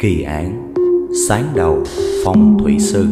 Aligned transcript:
Kỳ 0.00 0.22
án 0.22 0.74
Sáng 1.28 1.52
đầu 1.56 1.84
Phong 2.24 2.58
thủy 2.58 2.78
sư. 2.78 3.06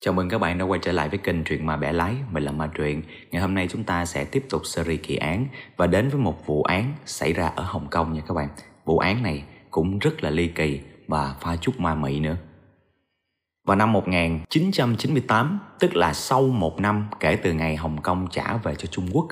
Chào 0.00 0.14
mừng 0.14 0.28
các 0.28 0.38
bạn 0.38 0.58
đã 0.58 0.64
quay 0.64 0.80
trở 0.82 0.92
lại 0.92 1.08
với 1.08 1.18
kênh 1.18 1.44
Truyện 1.44 1.66
Ma 1.66 1.76
Bẻ 1.76 1.92
Lái 1.92 2.14
Mình 2.32 2.42
là 2.42 2.52
Ma 2.52 2.70
Truyện. 2.74 3.02
Ngày 3.30 3.42
hôm 3.42 3.54
nay 3.54 3.68
chúng 3.70 3.84
ta 3.84 4.04
sẽ 4.04 4.24
tiếp 4.24 4.44
tục 4.50 4.66
series 4.66 5.00
kỳ 5.02 5.16
án 5.16 5.46
Và 5.76 5.86
đến 5.86 6.08
với 6.08 6.20
một 6.20 6.46
vụ 6.46 6.62
án 6.62 6.94
xảy 7.04 7.32
ra 7.32 7.46
ở 7.46 7.64
Hồng 7.64 7.86
Kông 7.90 8.12
nha 8.12 8.22
các 8.28 8.34
bạn. 8.34 8.48
Vụ 8.84 8.98
án 8.98 9.22
này 9.22 9.44
cũng 9.70 9.98
rất 9.98 10.22
là 10.22 10.30
ly 10.30 10.46
kỳ 10.46 10.80
Và 11.08 11.34
pha 11.40 11.56
chút 11.56 11.80
ma 11.80 11.94
mị 11.94 12.20
nữa. 12.20 12.36
Vào 13.66 13.76
năm 13.76 13.92
1998, 13.92 15.58
tức 15.78 15.96
là 15.96 16.12
sau 16.12 16.42
một 16.42 16.80
năm 16.80 17.06
kể 17.20 17.36
từ 17.36 17.52
ngày 17.52 17.76
Hồng 17.76 18.02
Kông 18.02 18.28
trả 18.30 18.56
về 18.56 18.74
cho 18.74 18.86
Trung 18.86 19.08
Quốc, 19.12 19.28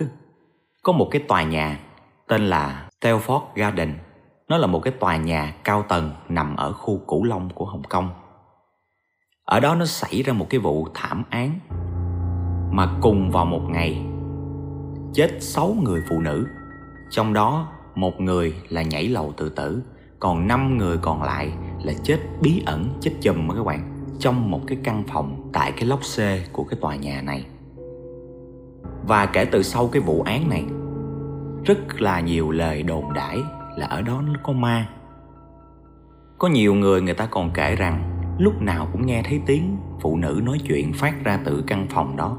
có 0.82 0.92
một 0.92 1.08
cái 1.10 1.22
tòa 1.28 1.42
nhà 1.42 1.80
tên 2.28 2.46
là 2.46 2.88
Telford 3.00 3.42
Garden. 3.54 3.94
Nó 4.50 4.58
là 4.58 4.66
một 4.66 4.80
cái 4.82 4.94
tòa 5.00 5.16
nhà 5.16 5.54
cao 5.64 5.84
tầng 5.88 6.10
nằm 6.28 6.56
ở 6.56 6.72
khu 6.72 6.98
Cửu 7.08 7.24
Long 7.24 7.50
của 7.54 7.64
Hồng 7.64 7.82
Kông. 7.88 8.08
Ở 9.44 9.60
đó 9.60 9.74
nó 9.74 9.84
xảy 9.84 10.22
ra 10.22 10.32
một 10.32 10.46
cái 10.50 10.60
vụ 10.60 10.88
thảm 10.94 11.24
án 11.30 11.58
mà 12.72 12.98
cùng 13.00 13.30
vào 13.30 13.44
một 13.44 13.60
ngày 13.70 14.06
chết 15.12 15.28
6 15.40 15.76
người 15.84 16.02
phụ 16.08 16.20
nữ. 16.20 16.46
Trong 17.10 17.32
đó 17.32 17.68
một 17.94 18.20
người 18.20 18.54
là 18.68 18.82
nhảy 18.82 19.08
lầu 19.08 19.32
tự 19.36 19.48
tử, 19.48 19.82
còn 20.20 20.46
5 20.46 20.78
người 20.78 20.98
còn 20.98 21.22
lại 21.22 21.52
là 21.82 21.92
chết 22.02 22.18
bí 22.40 22.62
ẩn, 22.66 22.88
chết 23.00 23.12
chùm 23.20 23.48
các 23.48 23.64
bạn 23.64 24.06
trong 24.18 24.50
một 24.50 24.60
cái 24.66 24.78
căn 24.84 25.04
phòng 25.08 25.50
tại 25.52 25.72
cái 25.72 25.84
lốc 25.84 26.00
C 26.00 26.18
của 26.52 26.64
cái 26.64 26.78
tòa 26.80 26.96
nhà 26.96 27.22
này. 27.22 27.46
Và 29.06 29.26
kể 29.26 29.44
từ 29.44 29.62
sau 29.62 29.88
cái 29.88 30.02
vụ 30.02 30.22
án 30.22 30.48
này, 30.48 30.64
rất 31.64 32.00
là 32.00 32.20
nhiều 32.20 32.50
lời 32.50 32.82
đồn 32.82 33.12
đãi 33.14 33.42
là 33.80 33.86
ở 33.86 34.02
đó 34.02 34.22
nó 34.26 34.32
có 34.42 34.52
ma. 34.52 34.88
Có 36.38 36.48
nhiều 36.48 36.74
người 36.74 37.02
người 37.02 37.14
ta 37.14 37.26
còn 37.26 37.50
kể 37.50 37.76
rằng 37.76 38.20
lúc 38.38 38.62
nào 38.62 38.88
cũng 38.92 39.06
nghe 39.06 39.22
thấy 39.22 39.40
tiếng 39.46 39.76
phụ 40.00 40.16
nữ 40.16 40.40
nói 40.44 40.58
chuyện 40.68 40.92
phát 40.92 41.24
ra 41.24 41.38
từ 41.44 41.64
căn 41.66 41.86
phòng 41.90 42.16
đó. 42.16 42.38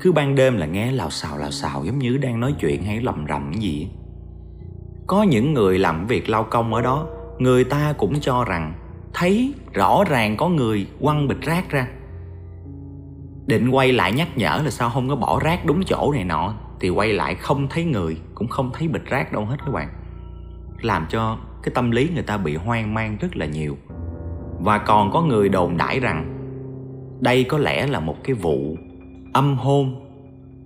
Cứ 0.00 0.12
ban 0.12 0.34
đêm 0.34 0.56
là 0.56 0.66
nghe 0.66 0.92
lào 0.92 1.10
xào 1.10 1.38
lào 1.38 1.50
xào 1.50 1.84
giống 1.84 1.98
như 1.98 2.16
đang 2.16 2.40
nói 2.40 2.54
chuyện 2.60 2.82
hay 2.84 3.00
lầm 3.00 3.26
rầm 3.28 3.52
cái 3.52 3.60
gì. 3.60 3.90
Có 5.06 5.22
những 5.22 5.54
người 5.54 5.78
làm 5.78 6.06
việc 6.06 6.28
lao 6.28 6.44
công 6.44 6.74
ở 6.74 6.82
đó, 6.82 7.06
người 7.38 7.64
ta 7.64 7.94
cũng 7.98 8.20
cho 8.20 8.44
rằng 8.44 8.72
thấy 9.14 9.54
rõ 9.72 10.04
ràng 10.08 10.36
có 10.36 10.48
người 10.48 10.86
quăng 11.00 11.28
bịch 11.28 11.40
rác 11.40 11.70
ra 11.70 11.88
định 13.46 13.68
quay 13.68 13.92
lại 13.92 14.12
nhắc 14.12 14.28
nhở 14.36 14.60
là 14.64 14.70
sao 14.70 14.90
không 14.90 15.08
có 15.08 15.16
bỏ 15.16 15.40
rác 15.44 15.66
đúng 15.66 15.82
chỗ 15.84 16.12
này 16.12 16.24
nọ 16.24 16.54
thì 16.80 16.88
quay 16.88 17.12
lại 17.12 17.34
không 17.34 17.68
thấy 17.68 17.84
người 17.84 18.16
cũng 18.34 18.48
không 18.48 18.70
thấy 18.74 18.88
bịch 18.88 19.06
rác 19.06 19.32
đâu 19.32 19.44
hết 19.44 19.56
các 19.58 19.72
bạn 19.72 19.88
làm 20.80 21.06
cho 21.08 21.38
cái 21.62 21.72
tâm 21.74 21.90
lý 21.90 22.08
người 22.14 22.22
ta 22.22 22.36
bị 22.36 22.56
hoang 22.56 22.94
mang 22.94 23.16
rất 23.20 23.36
là 23.36 23.46
nhiều. 23.46 23.76
Và 24.60 24.78
còn 24.78 25.10
có 25.10 25.22
người 25.22 25.48
đồn 25.48 25.76
đãi 25.76 26.00
rằng 26.00 26.34
đây 27.20 27.44
có 27.44 27.58
lẽ 27.58 27.86
là 27.86 28.00
một 28.00 28.16
cái 28.24 28.34
vụ 28.34 28.76
âm 29.32 29.56
hôn, 29.56 30.08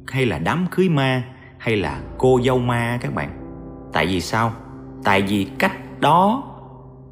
hay 0.06 0.27
là 0.27 0.38
đám 0.38 0.66
cưới 0.70 0.88
ma, 0.88 1.22
hay 1.58 1.77
là 1.77 2.00
cô 2.18 2.40
dâu 2.44 2.58
ma 2.58 2.98
các 3.00 3.14
bạn. 3.14 3.30
Tại 3.92 4.06
vì 4.06 4.20
sao? 4.20 4.52
Tại 5.05 5.22
vì 5.22 5.46
cách 5.58 6.00
đó 6.00 6.42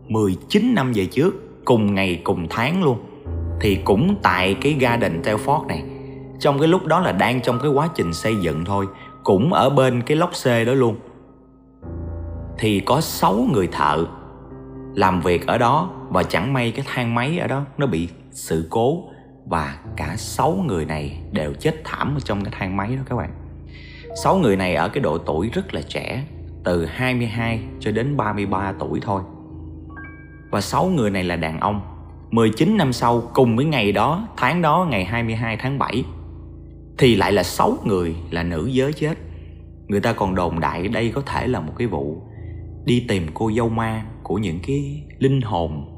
19 0.09 0.75
năm 0.75 0.93
về 0.95 1.07
trước, 1.07 1.65
cùng 1.65 1.95
ngày 1.95 2.21
cùng 2.25 2.47
tháng 2.51 2.83
luôn, 2.85 2.99
thì 3.61 3.79
cũng 3.85 4.15
tại 4.23 4.55
cái 4.55 4.73
garden 4.73 5.23
Telford 5.23 5.67
này. 5.67 5.85
Trong 6.39 6.59
cái 6.59 6.69
lúc 6.69 6.87
đó 6.87 7.01
là 7.01 7.13
đang 7.13 7.41
trong 7.41 7.59
cái 7.63 7.71
quá 7.71 7.89
trình 7.95 8.13
xây 8.13 8.37
dựng 8.37 8.65
thôi, 8.65 8.87
cũng 9.23 9.53
ở 9.53 9.71
bên 9.71 10.03
cái 10.03 10.17
lốc 10.17 10.35
xê 10.35 10.65
đó 10.65 10.73
luôn 10.73 10.97
thì 12.61 12.81
có 12.81 13.01
6 13.01 13.35
người 13.53 13.67
thợ 13.67 14.07
làm 14.95 15.21
việc 15.21 15.47
ở 15.47 15.59
đó 15.59 15.91
và 16.09 16.23
chẳng 16.23 16.53
may 16.53 16.73
cái 16.73 16.85
thang 16.89 17.15
máy 17.15 17.39
ở 17.39 17.47
đó 17.47 17.65
nó 17.79 17.87
bị 17.87 18.09
sự 18.31 18.67
cố 18.71 19.05
và 19.47 19.79
cả 19.97 20.17
6 20.17 20.65
người 20.67 20.85
này 20.85 21.19
đều 21.33 21.53
chết 21.53 21.75
thảm 21.85 22.15
ở 22.17 22.21
trong 22.21 22.45
cái 22.45 22.55
thang 22.59 22.77
máy 22.77 22.97
đó 22.97 23.03
các 23.09 23.17
bạn. 23.17 23.31
6 24.23 24.39
người 24.39 24.57
này 24.57 24.75
ở 24.75 24.89
cái 24.89 25.01
độ 25.01 25.19
tuổi 25.19 25.51
rất 25.53 25.75
là 25.75 25.83
trẻ, 25.83 26.25
từ 26.65 26.85
22 26.85 27.61
cho 27.81 27.91
đến 27.91 28.17
33 28.17 28.73
tuổi 28.79 29.01
thôi 29.03 29.23
và 30.51 30.61
6 30.61 30.87
người 30.87 31.11
này 31.11 31.25
là 31.25 31.37
đàn 31.37 31.61
ông. 31.61 31.81
19 32.31 32.77
năm 32.77 32.93
sau 32.93 33.23
cùng 33.35 33.57
với 33.57 33.65
ngày 33.65 33.93
đó, 33.93 34.29
tháng 34.37 34.63
đó 34.63 34.87
ngày 34.91 35.05
22 35.05 35.57
tháng 35.57 35.79
7 35.79 36.05
thì 36.99 37.17
lại 37.17 37.33
là 37.33 37.43
6 37.43 37.77
người 37.85 38.17
là 38.31 38.43
nữ 38.43 38.67
giới 38.67 38.93
chết. 38.93 39.15
Người 39.89 40.01
ta 40.01 40.13
còn 40.13 40.35
đồn 40.35 40.61
đại 40.61 40.89
đây 40.89 41.13
có 41.15 41.21
thể 41.21 41.47
là 41.47 41.61
một 41.61 41.73
cái 41.79 41.87
vụ 41.87 42.23
đi 42.85 43.05
tìm 43.09 43.27
cô 43.35 43.51
dâu 43.57 43.69
ma 43.69 44.05
của 44.23 44.39
những 44.39 44.59
cái 44.67 45.05
linh 45.19 45.41
hồn 45.41 45.97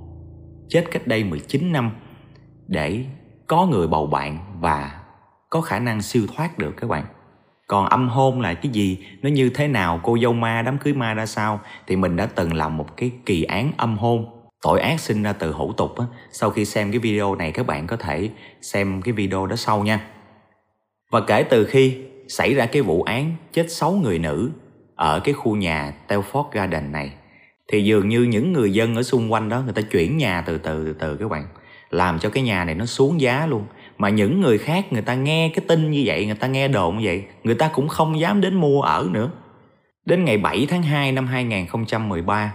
chết 0.69 0.85
cách 0.91 1.07
đây 1.07 1.25
19 1.25 1.73
năm 1.73 1.91
để 2.67 3.05
có 3.47 3.67
người 3.67 3.87
bầu 3.87 4.07
bạn 4.07 4.39
và 4.61 5.01
có 5.51 5.61
khả 5.61 5.79
năng 5.79 6.03
siêu 6.03 6.27
thoát 6.37 6.59
được 6.59 6.73
các 6.77 6.91
bạn. 6.91 7.05
Còn 7.67 7.87
âm 7.87 8.09
hôn 8.09 8.41
là 8.41 8.55
cái 8.55 8.73
gì, 8.73 8.99
nó 9.23 9.31
như 9.31 9.51
thế 9.51 9.69
nào, 9.69 10.01
cô 10.03 10.19
dâu 10.23 10.33
ma, 10.33 10.63
đám 10.63 10.79
cưới 10.79 10.95
ma 10.95 11.15
ra 11.15 11.27
sao 11.27 11.61
thì 11.87 11.97
mình 11.97 12.17
đã 12.17 12.27
từng 12.27 12.55
làm 12.55 12.77
một 12.77 12.97
cái 12.97 13.11
kỳ 13.27 13.43
án 13.43 13.73
âm 13.77 13.99
hôn 13.99 14.27
tội 14.63 14.81
ác 14.81 15.01
sinh 15.01 15.23
ra 15.23 15.33
từ 15.33 15.53
hủ 15.53 15.73
tục 15.73 15.99
á. 15.99 16.07
Sau 16.33 16.51
khi 16.51 16.65
xem 16.65 16.91
cái 16.93 16.99
video 16.99 17.35
này 17.35 17.53
các 17.53 17.67
bạn 17.67 17.87
có 17.87 17.97
thể 17.97 18.31
xem 18.61 19.03
cái 19.03 19.13
video 19.13 19.47
đó 19.47 19.57
sau 19.57 19.83
nha. 19.83 20.01
Và 21.11 21.21
kể 21.21 21.43
từ 21.43 21.65
khi 21.65 21.99
xảy 22.29 22.55
ra 22.55 22.67
cái 22.67 22.83
vụ 22.83 23.03
án 23.03 23.37
chết 23.53 23.67
6 23.71 23.93
người 23.93 24.19
nữ 24.19 24.51
ở 24.97 25.21
cái 25.21 25.35
khu 25.35 25.57
nhà 25.57 25.93
Telford 26.09 26.51
Garden 26.53 26.93
này, 26.93 27.13
thì 27.69 27.85
dường 27.85 28.09
như 28.09 28.23
những 28.23 28.53
người 28.53 28.73
dân 28.73 28.97
ở 28.97 29.03
xung 29.03 29.33
quanh 29.33 29.49
đó 29.49 29.61
người 29.61 29.73
ta 29.73 29.83
chuyển 29.83 30.17
nhà 30.17 30.43
từ 30.47 30.59
từ 30.59 30.85
từ 30.85 30.93
từ 30.93 31.17
các 31.17 31.31
bạn, 31.31 31.47
làm 31.91 32.19
cho 32.19 32.31
cái 32.31 32.43
nhà 32.43 32.65
này 32.65 32.75
nó 32.75 32.87
xuống 32.87 33.21
giá 33.21 33.47
luôn. 33.47 33.65
Mà 33.99 34.09
những 34.09 34.41
người 34.41 34.59
khác 34.59 34.93
người 34.93 35.03
ta 35.03 35.15
nghe 35.15 35.49
cái 35.55 35.65
tin 35.69 35.91
như 35.91 36.03
vậy, 36.07 36.27
người 36.27 36.35
ta 36.35 36.47
nghe 36.47 36.69
đồn 36.69 36.99
như 36.99 37.03
vậy, 37.05 37.25
người 37.45 37.55
ta 37.55 37.71
cũng 37.73 37.89
không 37.89 38.21
dám 38.21 38.41
đến 38.41 38.55
mua 38.55 38.83
ở 38.83 39.09
nữa. 39.11 39.31
Đến 40.05 40.25
ngày 40.25 40.39
7 40.39 40.67
tháng 40.71 40.83
2 40.83 41.13
năm 41.13 41.27
2013 41.27 42.53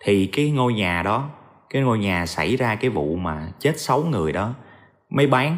thì 0.00 0.26
cái 0.26 0.50
ngôi 0.50 0.74
nhà 0.74 1.02
đó, 1.02 1.28
cái 1.70 1.82
ngôi 1.82 1.98
nhà 1.98 2.26
xảy 2.26 2.56
ra 2.56 2.74
cái 2.74 2.90
vụ 2.90 3.16
mà 3.16 3.48
chết 3.60 3.80
6 3.80 4.02
người 4.02 4.32
đó 4.32 4.54
mới 5.10 5.26
bán, 5.26 5.56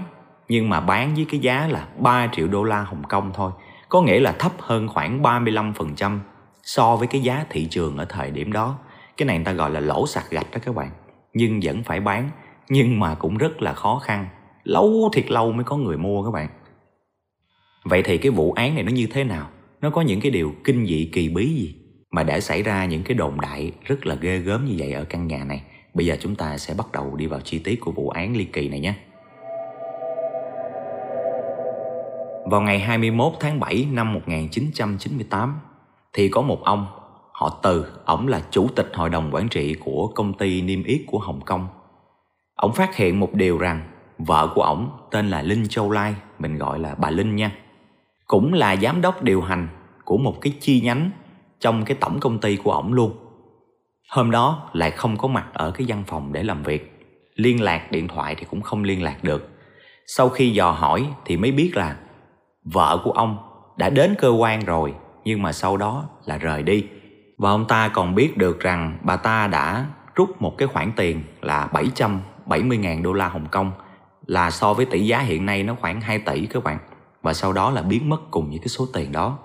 nhưng 0.49 0.69
mà 0.69 0.81
bán 0.81 1.15
với 1.15 1.27
cái 1.31 1.41
giá 1.41 1.69
là 1.69 1.87
3 1.99 2.29
triệu 2.33 2.49
đô 2.49 2.65
la 2.65 2.83
Hồng 2.83 3.03
Kông 3.09 3.31
thôi 3.35 3.53
có 3.89 4.03
nghĩa 4.03 4.21
là 4.21 4.33
thấp 4.33 4.53
hơn 4.59 4.89
khoảng 4.89 5.23
35% 5.23 6.19
so 6.63 6.97
với 6.97 7.09
cái 7.09 7.21
giá 7.21 7.47
thị 7.51 7.67
trường 7.71 7.97
ở 7.97 8.05
thời 8.05 8.31
điểm 8.31 8.53
đó. 8.53 8.79
Cái 9.17 9.27
này 9.27 9.37
người 9.37 9.45
ta 9.45 9.53
gọi 9.53 9.71
là 9.71 9.81
lỗ 9.81 10.07
sạc 10.07 10.31
gạch 10.31 10.51
đó 10.53 10.59
các 10.65 10.75
bạn. 10.75 10.91
Nhưng 11.35 11.61
vẫn 11.63 11.83
phải 11.83 12.01
bán, 12.01 12.31
nhưng 12.69 13.01
mà 13.01 13.15
cũng 13.15 13.39
rất 13.39 13.63
là 13.63 13.73
khó 13.73 13.99
khăn. 14.05 14.27
Lâu 14.65 15.11
thiệt 15.13 15.31
lâu 15.31 15.53
mới 15.53 15.65
có 15.65 15.77
người 15.77 15.97
mua 15.97 16.25
các 16.25 16.31
bạn. 16.31 16.49
Vậy 17.85 18.03
thì 18.03 18.19
cái 18.19 18.31
vụ 18.31 18.53
án 18.53 18.75
này 18.75 18.85
nó 18.85 18.93
như 18.93 19.07
thế 19.07 19.25
nào? 19.25 19.49
Nó 19.81 19.91
có 19.91 20.01
những 20.01 20.21
cái 20.21 20.31
điều 20.31 20.55
kinh 20.65 20.87
dị, 20.87 21.11
kỳ 21.13 21.29
bí 21.29 21.47
gì 21.47 21.75
mà 22.11 22.23
đã 22.23 22.41
xảy 22.41 22.63
ra 22.63 22.85
những 22.85 23.03
cái 23.03 23.15
đồn 23.15 23.41
đại 23.41 23.73
rất 23.85 24.07
là 24.07 24.15
ghê 24.15 24.39
gớm 24.39 24.65
như 24.65 24.75
vậy 24.79 24.93
ở 24.93 25.05
căn 25.05 25.27
nhà 25.27 25.45
này? 25.45 25.63
Bây 25.95 26.07
giờ 26.07 26.17
chúng 26.21 26.35
ta 26.35 26.59
sẽ 26.59 26.75
bắt 26.75 26.93
đầu 26.93 27.17
đi 27.17 27.27
vào 27.27 27.41
chi 27.41 27.59
tiết 27.59 27.81
của 27.81 27.91
vụ 27.93 28.09
án 28.09 28.37
ly 28.37 28.45
kỳ 28.45 28.69
này 28.69 28.81
nhé. 28.81 28.95
Vào 32.51 32.61
ngày 32.61 32.79
21 32.79 33.33
tháng 33.41 33.61
7 33.61 33.89
năm 33.93 34.15
1998 34.15 35.61
thì 36.13 36.29
có 36.29 36.43
một 36.43 36.65
ông 36.65 36.87
họ 37.33 37.59
Từ, 37.63 37.87
ổng 38.05 38.29
là 38.29 38.43
chủ 38.51 38.69
tịch 38.77 38.91
hội 38.95 39.11
đồng 39.11 39.31
quản 39.35 39.49
trị 39.49 39.75
của 39.75 40.13
công 40.15 40.33
ty 40.33 40.63
niêm 40.63 40.85
yết 40.85 41.01
của 41.07 41.19
Hồng 41.19 41.41
Kông. 41.41 41.69
Ổng 42.55 42.73
phát 42.73 42.97
hiện 42.97 43.21
một 43.21 43.35
điều 43.35 43.59
rằng 43.59 43.81
vợ 44.19 44.53
của 44.55 44.63
ổng 44.63 44.91
tên 45.11 45.29
là 45.29 45.43
Linh 45.43 45.69
Châu 45.69 45.91
Lai, 45.91 46.15
mình 46.39 46.59
gọi 46.59 46.79
là 46.79 46.95
bà 46.95 47.11
Linh 47.11 47.37
nha. 47.37 47.53
Cũng 48.27 48.55
là 48.55 48.77
giám 48.77 49.01
đốc 49.01 49.23
điều 49.23 49.41
hành 49.41 49.69
của 50.05 50.17
một 50.17 50.41
cái 50.41 50.53
chi 50.61 50.81
nhánh 50.81 51.11
trong 51.61 51.85
cái 51.85 51.97
tổng 52.01 52.21
công 52.21 52.39
ty 52.39 52.57
của 52.57 52.73
ổng 52.73 52.93
luôn. 52.93 53.13
Hôm 54.11 54.31
đó 54.31 54.71
lại 54.73 54.91
không 54.91 55.17
có 55.17 55.29
mặt 55.29 55.47
ở 55.53 55.71
cái 55.71 55.87
văn 55.91 56.05
phòng 56.07 56.33
để 56.33 56.43
làm 56.43 56.63
việc. 56.63 57.07
Liên 57.35 57.63
lạc 57.63 57.93
điện 57.93 58.09
thoại 58.09 58.35
thì 58.35 58.47
cũng 58.51 58.61
không 58.61 58.83
liên 58.85 59.03
lạc 59.03 59.25
được. 59.25 59.49
Sau 60.07 60.29
khi 60.29 60.51
dò 60.51 60.71
hỏi 60.71 61.07
thì 61.25 61.37
mới 61.37 61.53
biết 61.53 61.77
là 61.77 61.97
vợ 62.65 63.01
của 63.05 63.11
ông 63.11 63.37
đã 63.77 63.91
đến 63.91 64.15
cơ 64.19 64.29
quan 64.29 64.65
rồi, 64.65 64.95
nhưng 65.25 65.43
mà 65.43 65.53
sau 65.53 65.77
đó 65.77 66.05
là 66.25 66.39
rời 66.39 66.63
đi. 66.63 66.87
Và 67.39 67.51
ông 67.51 67.65
ta 67.69 67.89
còn 67.89 68.15
biết 68.15 68.37
được 68.37 68.61
rằng 68.61 68.99
bà 69.03 69.17
ta 69.17 69.47
đã 69.47 69.87
rút 70.15 70.43
một 70.43 70.59
cái 70.59 70.69
khoản 70.69 70.93
tiền 70.97 71.23
là 71.43 71.69
770.000 71.73 73.03
đô 73.03 73.13
la 73.13 73.29
Hồng 73.29 73.47
Kông, 73.51 73.73
là 74.27 74.51
so 74.51 74.75
với 74.75 74.87
tỷ 74.87 75.07
giá 75.07 75.19
hiện 75.19 75.47
nay 75.47 75.63
nó 75.63 75.77
khoảng 75.81 76.01
2 76.01 76.19
tỷ 76.19 76.47
các 76.47 76.65
bạn. 76.65 76.79
Và 77.23 77.33
sau 77.33 77.53
đó 77.53 77.71
là 77.71 77.83
biến 77.83 78.09
mất 78.09 78.31
cùng 78.31 78.49
với 78.51 78.59
cái 78.59 78.69
số 78.69 78.87
tiền 78.95 79.13
đó. 79.13 79.39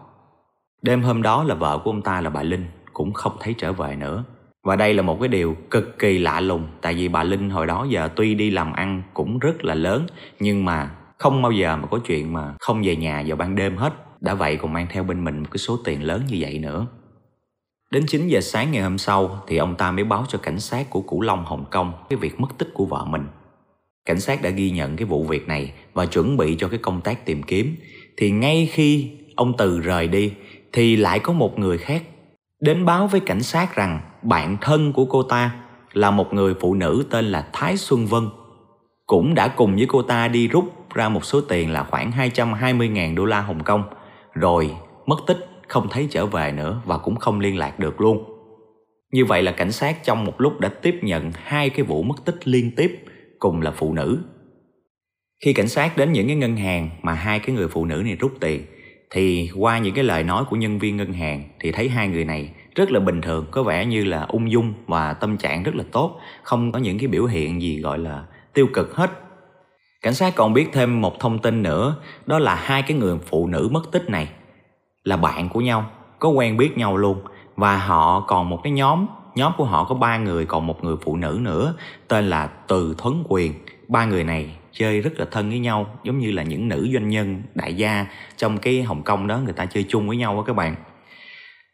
Đêm 0.82 1.02
hôm 1.02 1.22
đó 1.22 1.44
là 1.44 1.56
vợ 1.56 1.80
của 1.84 1.92
ông 1.92 2.02
ta 2.02 2.22
là 2.22 2.30
bà 2.30 2.44
Linh 2.44 2.66
cũng 2.94 3.14
không 3.14 3.34
thấy 3.40 3.56
trở 3.58 3.74
về 3.74 3.96
nữa. 3.96 4.24
Và 4.64 4.76
đây 4.76 4.94
là 4.94 5.02
một 5.02 5.18
cái 5.20 5.28
điều 5.28 5.56
cực 5.72 6.00
kỳ 6.00 6.20
lạ 6.20 6.40
lùng, 6.40 6.68
Tại 6.82 6.94
vì 6.94 7.08
bà 7.08 7.24
Linh 7.24 7.50
hồi 7.50 7.68
đó 7.68 7.86
giờ 7.90 8.10
tuy 8.16 8.36
đi 8.36 8.52
làm 8.52 8.74
ăn 8.74 9.04
cũng 9.14 9.40
rất 9.40 9.64
là 9.64 9.76
lớn, 9.76 10.08
Nhưng 10.40 10.66
mà 10.66 10.90
không 11.18 11.42
bao 11.42 11.52
giờ 11.52 11.78
mà 11.78 11.88
có 11.88 12.00
chuyện 12.06 12.34
mà 12.34 12.56
không 12.60 12.82
về 12.84 12.96
nhà 12.96 13.24
vào 13.28 13.38
ban 13.38 13.56
đêm 13.56 13.78
hết 13.78 13.94
Đã 14.22 14.34
vậy 14.34 14.58
còn 14.58 14.74
mang 14.74 14.88
theo 14.90 15.04
bên 15.04 15.24
mình 15.24 15.40
một 15.40 15.48
cái 15.52 15.58
số 15.58 15.78
tiền 15.86 16.04
lớn 16.04 16.22
như 16.28 16.38
vậy 16.40 16.60
nữa 16.60 16.88
Đến 17.92 18.06
9 18.08 18.28
giờ 18.28 18.42
sáng 18.42 18.72
ngày 18.72 18.82
hôm 18.82 18.98
sau 18.98 19.44
thì 19.48 19.58
ông 19.58 19.76
ta 19.76 19.92
mới 19.92 20.04
báo 20.04 20.26
cho 20.28 20.40
cảnh 20.40 20.60
sát 20.60 20.90
của 20.90 21.02
Cửu 21.02 21.22
Long, 21.22 21.46
Hồng 21.46 21.66
Kông 21.72 21.94
cái 22.10 22.18
việc 22.18 22.40
mất 22.40 22.48
tích 22.58 22.70
của 22.74 22.86
vợ 22.86 23.06
mình. 23.06 23.28
Cảnh 24.06 24.20
sát 24.20 24.42
đã 24.42 24.50
ghi 24.50 24.72
nhận 24.72 24.96
cái 24.96 25.06
vụ 25.06 25.24
việc 25.24 25.48
này 25.48 25.74
và 25.94 26.06
chuẩn 26.06 26.38
bị 26.38 26.56
cho 26.60 26.68
cái 26.68 26.80
công 26.80 27.02
tác 27.02 27.26
tìm 27.26 27.44
kiếm. 27.44 27.76
Thì 28.18 28.32
ngay 28.32 28.70
khi 28.72 29.12
ông 29.36 29.58
Từ 29.58 29.80
rời 29.80 30.08
đi 30.08 30.34
thì 30.74 30.96
lại 30.96 31.20
có 31.20 31.34
một 31.34 31.60
người 31.60 31.78
khác 31.78 32.04
đến 32.60 32.86
báo 32.86 33.08
với 33.08 33.20
cảnh 33.20 33.44
sát 33.44 33.76
rằng 33.76 34.02
bạn 34.22 34.58
thân 34.62 34.94
của 34.94 35.06
cô 35.06 35.24
ta 35.24 35.56
là 35.94 36.12
một 36.12 36.34
người 36.34 36.54
phụ 36.62 36.74
nữ 36.74 37.06
tên 37.10 37.26
là 37.26 37.48
Thái 37.54 37.78
Xuân 37.78 38.06
Vân 38.06 38.30
cũng 39.14 39.34
đã 39.34 39.48
cùng 39.48 39.76
với 39.76 39.86
cô 39.86 40.02
ta 40.02 40.28
đi 40.28 40.48
rút 40.48 40.74
ra 40.94 41.10
một 41.10 41.26
số 41.26 41.42
tiền 41.42 41.72
là 41.72 41.84
khoảng 41.84 42.12
220.000 42.12 43.16
đô 43.16 43.26
la 43.26 43.42
Hồng 43.42 43.64
Kông 43.64 43.84
rồi, 44.34 44.72
mất 45.06 45.16
tích, 45.28 45.38
không 45.68 45.88
thấy 45.92 46.08
trở 46.12 46.26
về 46.26 46.52
nữa 46.52 46.82
và 46.86 46.98
cũng 46.98 47.16
không 47.16 47.40
liên 47.40 47.58
lạc 47.58 47.80
được 47.80 48.02
luôn. 48.02 48.24
Như 49.12 49.26
vậy 49.26 49.44
là 49.44 49.52
cảnh 49.52 49.72
sát 49.72 50.04
trong 50.04 50.26
một 50.26 50.42
lúc 50.42 50.60
đã 50.60 50.70
tiếp 50.70 51.00
nhận 51.02 51.32
hai 51.36 51.70
cái 51.70 51.86
vụ 51.86 52.04
mất 52.04 52.26
tích 52.26 52.48
liên 52.48 52.72
tiếp 52.76 53.06
cùng 53.40 53.62
là 53.62 53.72
phụ 53.72 53.94
nữ. 53.94 54.20
Khi 55.46 55.54
cảnh 55.54 55.68
sát 55.68 55.98
đến 55.98 56.12
những 56.12 56.28
cái 56.28 56.36
ngân 56.36 56.58
hàng 56.58 56.90
mà 57.02 57.14
hai 57.14 57.40
cái 57.40 57.56
người 57.56 57.68
phụ 57.68 57.86
nữ 57.86 58.02
này 58.06 58.16
rút 58.16 58.32
tiền, 58.40 58.62
thì 59.12 59.50
qua 59.56 59.80
những 59.80 59.94
cái 59.94 60.04
lời 60.04 60.24
nói 60.24 60.46
của 60.50 60.56
nhân 60.56 60.80
viên 60.80 60.98
ngân 60.98 61.14
hàng 61.14 61.44
thì 61.60 61.72
thấy 61.72 61.90
hai 61.90 62.08
người 62.08 62.26
này 62.26 62.50
rất 62.76 62.92
là 62.92 63.00
bình 63.00 63.22
thường, 63.22 63.46
có 63.52 63.64
vẻ 63.64 63.86
như 63.86 64.04
là 64.04 64.22
ung 64.22 64.52
dung 64.52 64.74
và 64.88 65.14
tâm 65.14 65.38
trạng 65.38 65.64
rất 65.64 65.76
là 65.76 65.84
tốt, 65.92 66.20
không 66.44 66.72
có 66.72 66.80
những 66.80 66.98
cái 66.98 67.08
biểu 67.08 67.26
hiện 67.26 67.62
gì 67.62 67.80
gọi 67.80 68.00
là 68.00 68.26
tiêu 68.54 68.68
cực 68.74 68.96
hết. 68.96 69.12
Cảnh 70.02 70.14
sát 70.14 70.36
còn 70.36 70.54
biết 70.54 70.70
thêm 70.74 71.02
một 71.02 71.20
thông 71.20 71.40
tin 71.40 71.64
nữa, 71.64 71.96
đó 72.26 72.40
là 72.40 72.56
hai 72.56 72.82
cái 72.82 72.98
người 72.98 73.18
phụ 73.26 73.48
nữ 73.48 73.70
mất 73.72 73.92
tích 73.92 74.10
này 74.10 74.30
là 75.04 75.18
bạn 75.18 75.50
của 75.50 75.62
nhau, 75.62 75.86
có 76.20 76.30
quen 76.30 76.58
biết 76.58 76.78
nhau 76.78 76.98
luôn. 76.98 77.22
Và 77.56 77.78
họ 77.78 78.26
còn 78.28 78.50
một 78.50 78.60
cái 78.64 78.74
nhóm 78.74 79.08
nhóm 79.36 79.54
của 79.58 79.66
họ 79.66 79.84
có 79.84 79.96
ba 79.96 80.18
người, 80.18 80.46
còn 80.46 80.68
một 80.68 80.84
người 80.84 80.96
phụ 81.02 81.16
nữ 81.16 81.40
nữa, 81.42 81.76
tên 82.08 82.30
là 82.30 82.48
từ 82.48 82.96
thuấn 82.98 83.24
quyền. 83.28 83.54
Ba 83.88 84.06
người 84.06 84.24
này 84.24 84.56
chơi 84.72 85.02
rất 85.02 85.12
là 85.18 85.26
thân 85.32 85.50
với 85.50 85.60
nhau, 85.60 86.00
giống 86.04 86.20
như 86.20 86.32
là 86.32 86.44
những 86.44 86.68
nữ 86.68 86.90
doanh 86.94 87.10
nhân, 87.10 87.44
đại 87.56 87.74
gia 87.74 88.06
trong 88.38 88.58
cái 88.58 88.84
hồng 88.84 89.04
kông 89.04 89.28
đó, 89.28 89.38
người 89.38 89.54
ta 89.54 89.66
chơi 89.66 89.86
chung 89.90 90.08
với 90.08 90.18
nhau 90.18 90.38
á 90.38 90.44
các 90.46 90.56
bạn. 90.56 90.76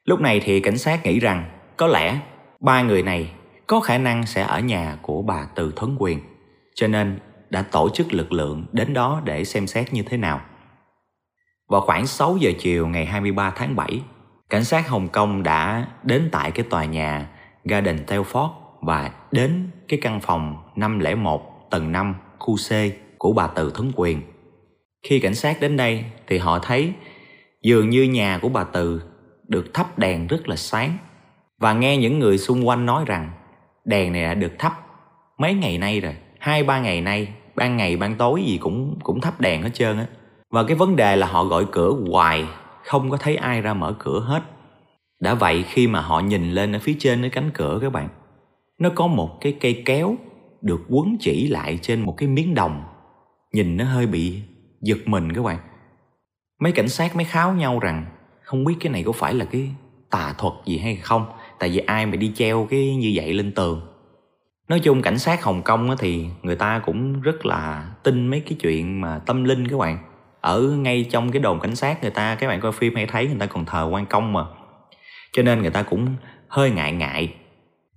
Lúc 0.05 0.21
này 0.21 0.41
thì 0.43 0.59
cảnh 0.59 0.77
sát 0.77 1.05
nghĩ 1.05 1.19
rằng 1.19 1.49
có 1.77 1.87
lẽ 1.87 2.19
ba 2.59 2.81
người 2.81 3.03
này 3.03 3.31
có 3.67 3.79
khả 3.79 3.97
năng 3.97 4.25
sẽ 4.25 4.41
ở 4.41 4.59
nhà 4.59 4.97
của 5.01 5.21
bà 5.21 5.47
từ 5.55 5.73
thuấn 5.75 5.95
quyền 5.99 6.19
cho 6.79 6.87
nên 6.87 7.19
đã 7.49 7.61
tổ 7.61 7.89
chức 7.89 8.13
lực 8.13 8.31
lượng 8.31 8.65
đến 8.71 8.93
đó 8.93 9.21
để 9.25 9.43
xem 9.45 9.67
xét 9.67 9.93
như 9.93 10.03
thế 10.03 10.17
nào. 10.17 10.41
Vào 11.69 11.81
khoảng 11.81 12.07
6 12.07 12.37
giờ 12.37 12.51
chiều 12.59 12.87
ngày 12.87 13.05
23 13.05 13.53
tháng 13.55 13.75
7, 13.75 14.01
cảnh 14.49 14.63
sát 14.63 14.89
Hồng 14.89 15.07
Kông 15.07 15.43
đã 15.43 15.87
đến 16.03 16.29
tại 16.31 16.51
cái 16.51 16.65
tòa 16.69 16.85
nhà 16.85 17.29
Garden 17.63 17.97
Telford 18.07 18.49
và 18.81 19.11
đến 19.31 19.69
cái 19.87 19.99
căn 20.01 20.19
phòng 20.19 20.55
501 20.75 21.69
tầng 21.71 21.91
5 21.91 22.15
khu 22.39 22.55
C 22.55 22.71
của 23.17 23.33
bà 23.33 23.47
Từ 23.47 23.71
Thấn 23.75 23.91
Quyền. 23.95 24.21
Khi 25.07 25.19
cảnh 25.19 25.35
sát 25.35 25.61
đến 25.61 25.77
đây 25.77 26.05
thì 26.27 26.37
họ 26.37 26.59
thấy 26.59 26.93
dường 27.61 27.89
như 27.89 28.03
nhà 28.03 28.39
của 28.41 28.49
bà 28.49 28.63
Từ 28.63 29.01
được 29.47 29.73
thắp 29.73 29.99
đèn 29.99 30.27
rất 30.27 30.47
là 30.47 30.55
sáng. 30.55 30.97
Và 31.57 31.73
nghe 31.73 31.97
những 31.97 32.19
người 32.19 32.37
xung 32.37 32.67
quanh 32.67 32.85
nói 32.85 33.03
rằng 33.07 33.31
đèn 33.85 34.13
này 34.13 34.23
đã 34.23 34.33
được 34.33 34.59
thắp 34.59 34.73
mấy 35.37 35.53
ngày 35.53 35.77
nay 35.77 35.99
rồi, 35.99 36.15
hai 36.39 36.63
ba 36.63 36.79
ngày 36.79 37.01
nay, 37.01 37.27
ban 37.55 37.77
ngày 37.77 37.97
ban 37.97 38.15
tối 38.15 38.43
gì 38.43 38.57
cũng 38.57 38.99
cũng 39.03 39.21
thắp 39.21 39.41
đèn 39.41 39.63
hết 39.63 39.69
trơn 39.73 39.97
á. 39.97 40.05
Và 40.49 40.63
cái 40.63 40.77
vấn 40.77 40.95
đề 40.95 41.15
là 41.15 41.27
họ 41.27 41.43
gọi 41.43 41.65
cửa 41.71 41.93
hoài 42.09 42.45
Không 42.85 43.09
có 43.09 43.17
thấy 43.17 43.35
ai 43.35 43.61
ra 43.61 43.73
mở 43.73 43.95
cửa 43.99 44.19
hết. 44.19 44.43
Đã 45.19 45.33
vậy 45.33 45.63
khi 45.63 45.87
mà 45.87 46.01
họ 46.01 46.19
nhìn 46.19 46.51
lên 46.51 46.75
ở 46.75 46.79
phía 46.79 46.95
trên 46.99 47.21
cái 47.21 47.29
cánh 47.29 47.51
cửa 47.53 47.79
các 47.81 47.91
bạn 47.91 48.09
Nó 48.79 48.89
có 48.95 49.07
một 49.07 49.41
cái 49.41 49.57
cây 49.59 49.83
kéo 49.85 50.15
Được 50.61 50.81
quấn 50.89 51.17
chỉ 51.19 51.47
lại 51.47 51.79
trên 51.81 52.01
một 52.01 52.15
cái 52.17 52.29
miếng 52.29 52.55
đồng. 52.55 52.83
Nhìn 53.53 53.77
nó 53.77 53.85
hơi 53.85 54.07
bị 54.07 54.41
giật 54.81 54.97
mình 55.05 55.33
các 55.33 55.41
bạn. 55.41 55.57
Mấy 56.59 56.71
cảnh 56.71 56.89
sát 56.89 57.15
mới 57.15 57.25
kháo 57.25 57.53
nhau 57.53 57.79
rằng 57.79 58.05
Không 58.43 58.63
biết 58.63 58.75
cái 58.79 58.91
này 58.91 59.03
có 59.03 59.11
phải 59.11 59.33
là 59.33 59.45
cái 59.45 59.69
tà 60.09 60.33
thuật 60.37 60.53
gì 60.65 60.77
hay 60.77 60.95
không? 60.95 61.25
Tại 61.59 61.69
vì 61.69 61.77
ai 61.77 62.05
mà 62.05 62.15
đi 62.15 62.31
treo 62.35 62.67
cái 62.69 62.95
như 62.95 63.11
vậy 63.15 63.33
lên 63.33 63.51
tường? 63.51 63.88
Nói 64.69 64.79
chung 64.79 65.01
cảnh 65.01 65.19
sát 65.19 65.43
Hồng 65.43 65.61
Kông 65.61 65.95
thì 65.99 66.25
người 66.41 66.55
ta 66.55 66.79
cũng 66.85 67.21
rất 67.21 67.45
là 67.45 67.89
tin 68.03 68.27
mấy 68.27 68.39
cái 68.39 68.57
chuyện 68.61 69.01
mà 69.01 69.19
tâm 69.25 69.43
linh 69.43 69.67
các 69.67 69.77
bạn. 69.77 69.97
Ở 70.41 70.61
ngay 70.61 71.05
trong 71.11 71.31
cái 71.31 71.41
đồn 71.41 71.59
cảnh 71.59 71.75
sát 71.75 72.01
người 72.01 72.11
ta, 72.11 72.35
các 72.35 72.47
bạn 72.47 72.59
coi 72.61 72.71
phim 72.71 72.95
hay 72.95 73.05
thấy 73.05 73.27
người 73.27 73.39
ta 73.39 73.45
còn 73.45 73.65
thờ 73.65 73.89
quan 73.91 74.05
công 74.05 74.33
mà. 74.33 74.45
Cho 75.31 75.43
nên 75.43 75.61
người 75.61 75.71
ta 75.71 75.83
cũng 75.83 76.15
hơi 76.47 76.71
ngại 76.71 76.91
ngại. 76.91 77.33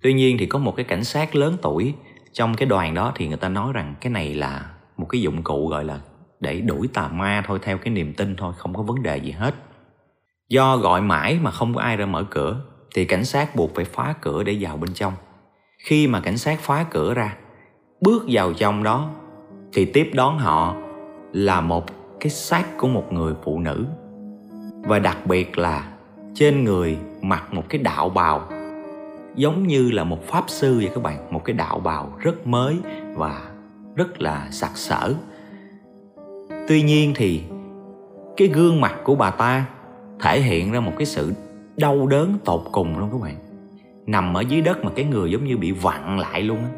Tuy 0.01 0.13
nhiên 0.13 0.37
thì 0.37 0.45
có 0.45 0.59
một 0.59 0.75
cái 0.75 0.83
cảnh 0.83 1.03
sát 1.03 1.35
lớn 1.35 1.57
tuổi 1.61 1.93
trong 2.31 2.55
cái 2.55 2.65
đoàn 2.65 2.93
đó 2.93 3.11
thì 3.15 3.27
người 3.27 3.37
ta 3.37 3.49
nói 3.49 3.73
rằng 3.73 3.95
cái 4.01 4.11
này 4.11 4.33
là 4.33 4.69
một 4.97 5.05
cái 5.09 5.21
dụng 5.21 5.43
cụ 5.43 5.67
gọi 5.67 5.85
là 5.85 5.99
để 6.39 6.61
đuổi 6.61 6.89
tà 6.93 7.07
ma 7.07 7.43
thôi, 7.47 7.59
theo 7.61 7.77
cái 7.77 7.93
niềm 7.93 8.13
tin 8.13 8.35
thôi, 8.35 8.53
không 8.57 8.73
có 8.73 8.83
vấn 8.83 9.03
đề 9.03 9.17
gì 9.17 9.31
hết. 9.31 9.55
Do 10.49 10.77
gọi 10.77 11.01
mãi 11.01 11.39
mà 11.41 11.51
không 11.51 11.73
có 11.73 11.81
ai 11.81 11.97
ra 11.97 12.05
mở 12.05 12.23
cửa 12.23 12.61
thì 12.95 13.05
cảnh 13.05 13.25
sát 13.25 13.55
buộc 13.55 13.75
phải 13.75 13.85
phá 13.85 14.13
cửa 14.21 14.43
để 14.43 14.57
vào 14.59 14.77
bên 14.77 14.93
trong 14.93 15.13
khi 15.83 16.07
mà 16.07 16.19
cảnh 16.19 16.37
sát 16.37 16.59
phá 16.59 16.85
cửa 16.91 17.13
ra, 17.13 17.37
bước 18.01 18.23
vào 18.27 18.53
trong 18.53 18.83
đó, 18.83 19.09
thì 19.73 19.85
tiếp 19.85 20.11
đón 20.13 20.37
họ 20.37 20.75
là 21.33 21.61
một 21.61 21.85
cái 22.19 22.29
xác 22.29 22.77
của 22.77 22.87
một 22.87 23.13
người 23.13 23.33
phụ 23.43 23.59
nữ. 23.59 23.85
Và 24.83 24.99
đặc 24.99 25.17
biệt 25.25 25.57
là 25.57 25.87
trên 26.33 26.63
người 26.63 26.97
mặc 27.21 27.53
một 27.53 27.63
cái 27.69 27.81
đạo 27.81 28.09
bào, 28.09 28.49
giống 29.35 29.67
như 29.67 29.91
là 29.91 30.03
một 30.03 30.27
pháp 30.27 30.43
sư 30.47 30.75
vậy 30.77 30.89
các 30.95 31.03
bạn. 31.03 31.33
Một 31.33 31.43
cái 31.45 31.53
đạo 31.53 31.79
bào 31.79 32.13
rất 32.19 32.47
mới 32.47 32.77
và 33.15 33.41
rất 33.95 34.21
là 34.21 34.47
sặc 34.51 34.71
sỡ. 34.77 35.13
Tuy 36.67 36.81
nhiên 36.81 37.13
thì 37.15 37.41
cái 38.37 38.47
gương 38.47 38.81
mặt 38.81 38.95
của 39.03 39.15
bà 39.15 39.31
ta 39.31 39.65
thể 40.21 40.41
hiện 40.41 40.71
ra 40.71 40.79
một 40.79 40.93
cái 40.97 41.05
sự 41.05 41.33
đau 41.77 42.07
đớn 42.07 42.37
tột 42.45 42.61
cùng 42.71 42.99
luôn 42.99 43.09
các 43.11 43.21
bạn 43.21 43.35
nằm 44.05 44.33
ở 44.33 44.41
dưới 44.41 44.61
đất 44.61 44.85
mà 44.85 44.91
cái 44.95 45.05
người 45.05 45.31
giống 45.31 45.43
như 45.43 45.57
bị 45.57 45.71
vặn 45.71 46.17
lại 46.19 46.41
luôn 46.41 46.57
á, 46.57 46.69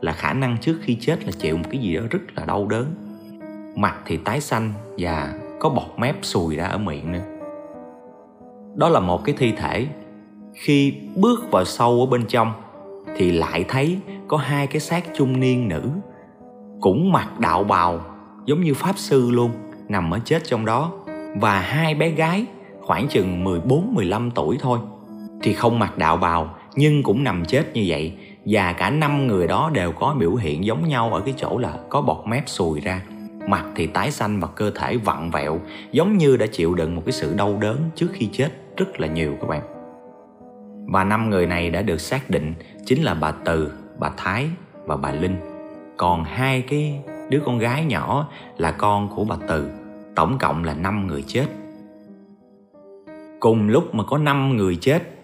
là 0.00 0.12
khả 0.12 0.32
năng 0.32 0.56
trước 0.58 0.78
khi 0.82 0.96
chết 1.00 1.24
là 1.24 1.32
chịu 1.38 1.56
một 1.56 1.64
cái 1.70 1.80
gì 1.80 1.96
đó 1.96 2.02
rất 2.10 2.20
là 2.34 2.44
đau 2.44 2.66
đớn. 2.66 2.86
Mặt 3.76 3.96
thì 4.06 4.16
tái 4.16 4.40
xanh 4.40 4.72
và 4.98 5.34
có 5.60 5.68
bọt 5.68 5.98
mép 5.98 6.16
sùi 6.22 6.56
ra 6.56 6.66
ở 6.66 6.78
miệng 6.78 7.12
nữa. 7.12 7.22
Đó 8.76 8.88
là 8.88 9.00
một 9.00 9.24
cái 9.24 9.34
thi 9.38 9.52
thể. 9.52 9.86
Khi 10.54 10.94
bước 11.16 11.50
vào 11.50 11.64
sâu 11.64 12.00
ở 12.00 12.06
bên 12.06 12.24
trong 12.28 12.52
thì 13.16 13.32
lại 13.32 13.64
thấy 13.68 13.98
có 14.28 14.36
hai 14.36 14.66
cái 14.66 14.80
xác 14.80 15.04
trung 15.14 15.40
niên 15.40 15.68
nữ 15.68 15.82
cũng 16.80 17.12
mặc 17.12 17.40
đạo 17.40 17.64
bào 17.64 18.00
giống 18.44 18.60
như 18.60 18.74
pháp 18.74 18.98
sư 18.98 19.30
luôn, 19.30 19.50
nằm 19.88 20.10
ở 20.10 20.18
chết 20.24 20.44
trong 20.44 20.64
đó. 20.64 20.92
Và 21.40 21.60
hai 21.60 21.94
bé 21.94 22.08
gái 22.08 22.46
khoảng 22.80 23.08
chừng 23.08 23.44
14-15 23.44 24.30
tuổi 24.34 24.58
thôi 24.60 24.78
thì 25.42 25.52
không 25.52 25.78
mặc 25.78 25.98
đạo 25.98 26.16
bào 26.16 26.54
nhưng 26.80 27.02
cũng 27.02 27.24
nằm 27.24 27.44
chết 27.44 27.64
như 27.74 27.84
vậy 27.86 28.12
và 28.44 28.72
cả 28.72 28.90
năm 28.90 29.26
người 29.26 29.46
đó 29.46 29.70
đều 29.74 29.92
có 29.92 30.16
biểu 30.18 30.34
hiện 30.34 30.64
giống 30.64 30.88
nhau 30.88 31.14
ở 31.14 31.20
cái 31.20 31.34
chỗ 31.36 31.58
là 31.58 31.78
có 31.88 32.02
bọt 32.02 32.26
mép 32.26 32.48
sùi 32.48 32.80
ra. 32.80 33.02
Mặt 33.48 33.64
thì 33.76 33.86
tái 33.86 34.10
xanh 34.10 34.40
và 34.40 34.48
cơ 34.48 34.70
thể 34.70 34.96
vặn 34.96 35.30
vẹo 35.30 35.60
giống 35.92 36.18
như 36.18 36.36
đã 36.36 36.46
chịu 36.52 36.74
đựng 36.74 36.96
một 36.96 37.02
cái 37.06 37.12
sự 37.12 37.34
đau 37.36 37.58
đớn 37.60 37.76
trước 37.94 38.08
khi 38.12 38.28
chết 38.32 38.48
rất 38.76 39.00
là 39.00 39.06
nhiều 39.06 39.36
các 39.40 39.46
bạn. 39.48 39.62
Và 40.86 41.04
năm 41.04 41.30
người 41.30 41.46
này 41.46 41.70
đã 41.70 41.82
được 41.82 42.00
xác 42.00 42.30
định 42.30 42.54
chính 42.84 43.02
là 43.02 43.14
bà 43.14 43.30
Từ, 43.30 43.72
bà 43.98 44.10
Thái 44.16 44.46
và 44.86 44.96
bà 44.96 45.12
Linh. 45.12 45.36
Còn 45.96 46.24
hai 46.24 46.62
cái 46.62 47.00
đứa 47.30 47.40
con 47.46 47.58
gái 47.58 47.84
nhỏ 47.84 48.28
là 48.58 48.70
con 48.70 49.08
của 49.16 49.24
bà 49.24 49.36
Từ 49.48 49.70
tổng 50.14 50.38
cộng 50.38 50.64
là 50.64 50.74
năm 50.74 51.06
người 51.06 51.24
chết. 51.26 51.46
Cùng 53.40 53.68
lúc 53.68 53.94
mà 53.94 54.04
có 54.04 54.18
năm 54.18 54.56
người 54.56 54.78
chết 54.80 55.19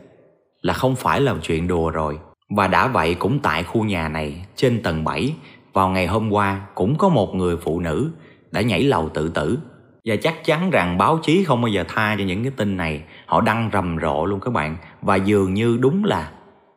là 0.66 0.74
không 0.74 0.96
phải 0.96 1.20
là 1.20 1.34
chuyện 1.42 1.66
đùa 1.66 1.90
rồi. 1.90 2.18
Và 2.56 2.66
đã 2.66 2.88
vậy 2.88 3.14
cũng 3.14 3.38
tại 3.38 3.62
khu 3.62 3.84
nhà 3.84 4.08
này, 4.08 4.44
trên 4.56 4.82
tầng 4.82 5.04
7 5.04 5.34
vào 5.72 5.88
ngày 5.88 6.06
hôm 6.06 6.30
qua 6.32 6.66
cũng 6.74 6.98
có 6.98 7.08
một 7.08 7.34
người 7.34 7.56
phụ 7.56 7.80
nữ 7.80 8.10
đã 8.52 8.60
nhảy 8.60 8.82
lầu 8.82 9.08
tự 9.08 9.28
tử. 9.28 9.58
Và 10.04 10.16
chắc 10.16 10.44
chắn 10.44 10.70
rằng 10.70 10.98
báo 10.98 11.18
chí 11.22 11.44
không 11.44 11.60
bao 11.60 11.68
giờ 11.68 11.84
tha 11.88 12.16
cho 12.18 12.24
những 12.24 12.42
cái 12.42 12.52
tin 12.56 12.76
này. 12.76 13.02
Họ 13.26 13.40
đăng 13.40 13.70
rầm 13.72 13.98
rộ 14.02 14.24
luôn 14.24 14.40
các 14.40 14.50
bạn. 14.50 14.76
Và 15.02 15.16
dường 15.16 15.54
như 15.54 15.78
đúng 15.80 16.04
là 16.04 16.30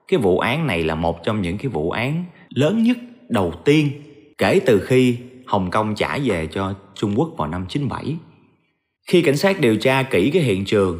cái 0.08 0.20
vụ 0.20 0.40
án 0.40 0.68
này 0.68 0.84
là 0.84 0.96
một 0.96 1.24
trong 1.24 1.42
những 1.42 1.58
cái 1.58 1.68
vụ 1.68 1.92
án 1.92 2.26
lớn 2.50 2.84
nhất, 2.84 2.98
đầu 3.30 3.54
tiên, 3.66 3.92
kể 4.38 4.60
từ 4.66 4.80
khi 4.80 5.18
Hồng 5.46 5.72
Kông 5.72 5.96
trả 5.96 6.18
về 6.18 6.48
cho 6.48 6.74
Trung 6.96 7.20
Quốc 7.20 7.30
vào 7.38 7.48
năm 7.48 7.66
97. 7.70 8.18
Khi 9.08 9.22
cảnh 9.22 9.38
sát 9.38 9.60
điều 9.60 9.76
tra 9.76 10.04
kỹ 10.04 10.30
cái 10.34 10.42
hiện 10.42 10.66
trường 10.66 11.00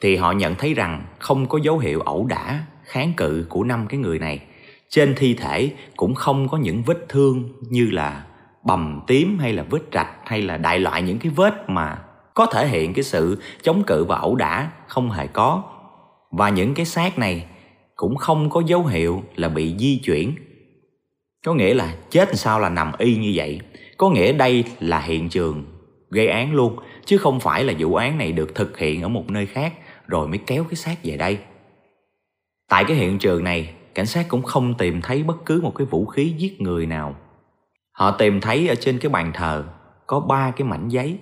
thì 0.00 0.16
họ 0.16 0.32
nhận 0.32 0.54
thấy 0.54 0.74
rằng 0.74 1.04
không 1.18 1.46
có 1.46 1.58
dấu 1.62 1.78
hiệu 1.78 2.00
ẩu 2.00 2.26
đả, 2.26 2.60
kháng 2.84 3.12
cự 3.16 3.46
của 3.48 3.64
năm 3.64 3.86
cái 3.88 4.00
người 4.00 4.18
này. 4.18 4.40
Trên 4.88 5.14
thi 5.16 5.34
thể 5.34 5.70
cũng 5.96 6.14
không 6.14 6.48
có 6.48 6.58
những 6.58 6.82
vết 6.82 7.08
thương 7.08 7.48
như 7.60 7.90
là 7.90 8.24
bầm 8.64 9.00
tím 9.06 9.38
hay 9.38 9.52
là 9.52 9.62
vết 9.70 9.82
rạch 9.92 10.10
hay 10.24 10.42
là 10.42 10.56
đại 10.56 10.78
loại 10.78 11.02
những 11.02 11.18
cái 11.18 11.32
vết 11.36 11.70
mà 11.70 11.98
có 12.34 12.46
thể 12.46 12.68
hiện 12.68 12.94
cái 12.94 13.02
sự 13.02 13.42
chống 13.62 13.82
cự 13.86 14.04
và 14.04 14.16
ẩu 14.16 14.34
đả 14.34 14.70
không 14.86 15.10
hề 15.10 15.26
có. 15.26 15.62
Và 16.30 16.48
những 16.48 16.74
cái 16.74 16.86
xác 16.86 17.18
này 17.18 17.46
cũng 17.96 18.16
không 18.16 18.50
có 18.50 18.62
dấu 18.66 18.86
hiệu 18.86 19.22
là 19.34 19.48
bị 19.48 19.76
di 19.78 19.98
chuyển. 19.98 20.34
Có 21.44 21.54
nghĩa 21.54 21.74
là 21.74 21.94
chết 22.10 22.28
sao 22.38 22.60
là 22.60 22.68
nằm 22.68 22.92
y 22.98 23.16
như 23.16 23.32
vậy. 23.34 23.60
Có 23.96 24.10
nghĩa 24.10 24.32
đây 24.32 24.64
là 24.80 25.00
hiện 25.00 25.28
trường 25.28 25.64
gây 26.10 26.28
án 26.28 26.54
luôn 26.54 26.76
chứ 27.04 27.18
không 27.18 27.40
phải 27.40 27.64
là 27.64 27.72
vụ 27.78 27.94
án 27.94 28.18
này 28.18 28.32
được 28.32 28.54
thực 28.54 28.78
hiện 28.78 29.02
ở 29.02 29.08
một 29.08 29.30
nơi 29.30 29.46
khác 29.46 29.72
rồi 30.10 30.28
mới 30.28 30.38
kéo 30.46 30.64
cái 30.64 30.76
xác 30.76 30.96
về 31.04 31.16
đây. 31.16 31.38
Tại 32.68 32.84
cái 32.84 32.96
hiện 32.96 33.18
trường 33.18 33.44
này, 33.44 33.74
cảnh 33.94 34.06
sát 34.06 34.28
cũng 34.28 34.42
không 34.42 34.74
tìm 34.74 35.00
thấy 35.02 35.22
bất 35.22 35.44
cứ 35.46 35.60
một 35.62 35.74
cái 35.74 35.86
vũ 35.86 36.06
khí 36.06 36.34
giết 36.38 36.60
người 36.60 36.86
nào. 36.86 37.14
Họ 37.92 38.10
tìm 38.10 38.40
thấy 38.40 38.68
ở 38.68 38.74
trên 38.74 38.98
cái 38.98 39.10
bàn 39.10 39.30
thờ 39.34 39.64
có 40.06 40.20
ba 40.20 40.50
cái 40.50 40.68
mảnh 40.68 40.88
giấy, 40.88 41.18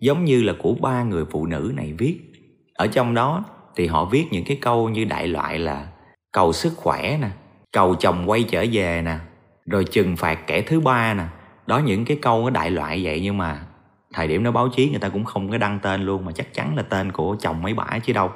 giống 0.00 0.24
như 0.24 0.42
là 0.42 0.52
của 0.58 0.74
ba 0.80 1.02
người 1.02 1.24
phụ 1.30 1.46
nữ 1.46 1.72
này 1.76 1.92
viết. 1.98 2.18
Ở 2.74 2.86
trong 2.86 3.14
đó 3.14 3.44
thì 3.76 3.86
họ 3.86 4.04
viết 4.04 4.24
những 4.30 4.44
cái 4.44 4.58
câu 4.60 4.88
như 4.88 5.04
đại 5.04 5.28
loại 5.28 5.58
là 5.58 5.88
cầu 6.32 6.52
sức 6.52 6.72
khỏe 6.76 7.18
nè, 7.22 7.28
cầu 7.72 7.94
chồng 7.94 8.30
quay 8.30 8.42
trở 8.42 8.64
về 8.72 9.02
nè, 9.02 9.18
rồi 9.66 9.84
trừng 9.84 10.16
phạt 10.16 10.46
kẻ 10.46 10.62
thứ 10.62 10.80
ba 10.80 11.14
nè. 11.14 11.24
Đó, 11.66 11.78
những 11.78 12.04
cái 12.04 12.18
câu 12.22 12.44
nó 12.44 12.50
đại 12.50 12.70
loại 12.70 13.04
vậy 13.04 13.20
nhưng 13.22 13.38
mà 13.38 13.66
thời 14.12 14.28
điểm 14.28 14.44
đó 14.44 14.50
báo 14.50 14.68
chí 14.68 14.90
người 14.90 14.98
ta 14.98 15.08
cũng 15.08 15.24
không 15.24 15.50
có 15.50 15.58
đăng 15.58 15.78
tên 15.82 16.02
luôn, 16.02 16.24
mà 16.24 16.32
chắc 16.32 16.54
chắn 16.54 16.76
là 16.76 16.82
tên 16.82 17.12
của 17.12 17.36
chồng 17.40 17.62
mấy 17.62 17.74
bả 17.74 17.98
chứ 18.04 18.12
đâu. 18.12 18.30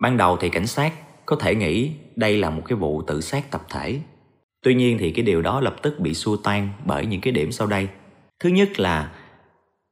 Ban 0.00 0.16
đầu 0.16 0.36
thì 0.36 0.48
cảnh 0.48 0.66
sát 0.66 0.92
có 1.26 1.36
thể 1.36 1.54
nghĩ 1.54 1.92
đây 2.16 2.38
là 2.38 2.50
một 2.50 2.62
cái 2.64 2.76
vụ 2.76 3.02
tự 3.02 3.20
sát 3.20 3.50
tập 3.50 3.62
thể. 3.70 4.00
Tuy 4.62 4.74
nhiên 4.74 4.98
thì 4.98 5.10
cái 5.10 5.24
điều 5.24 5.42
đó 5.42 5.60
lập 5.60 5.76
tức 5.82 6.00
bị 6.00 6.14
xua 6.14 6.36
tan 6.36 6.68
bởi 6.84 7.06
những 7.06 7.20
cái 7.20 7.32
điểm 7.32 7.52
sau 7.52 7.66
đây. 7.66 7.88
Thứ 8.40 8.48
nhất 8.48 8.80
là 8.80 9.10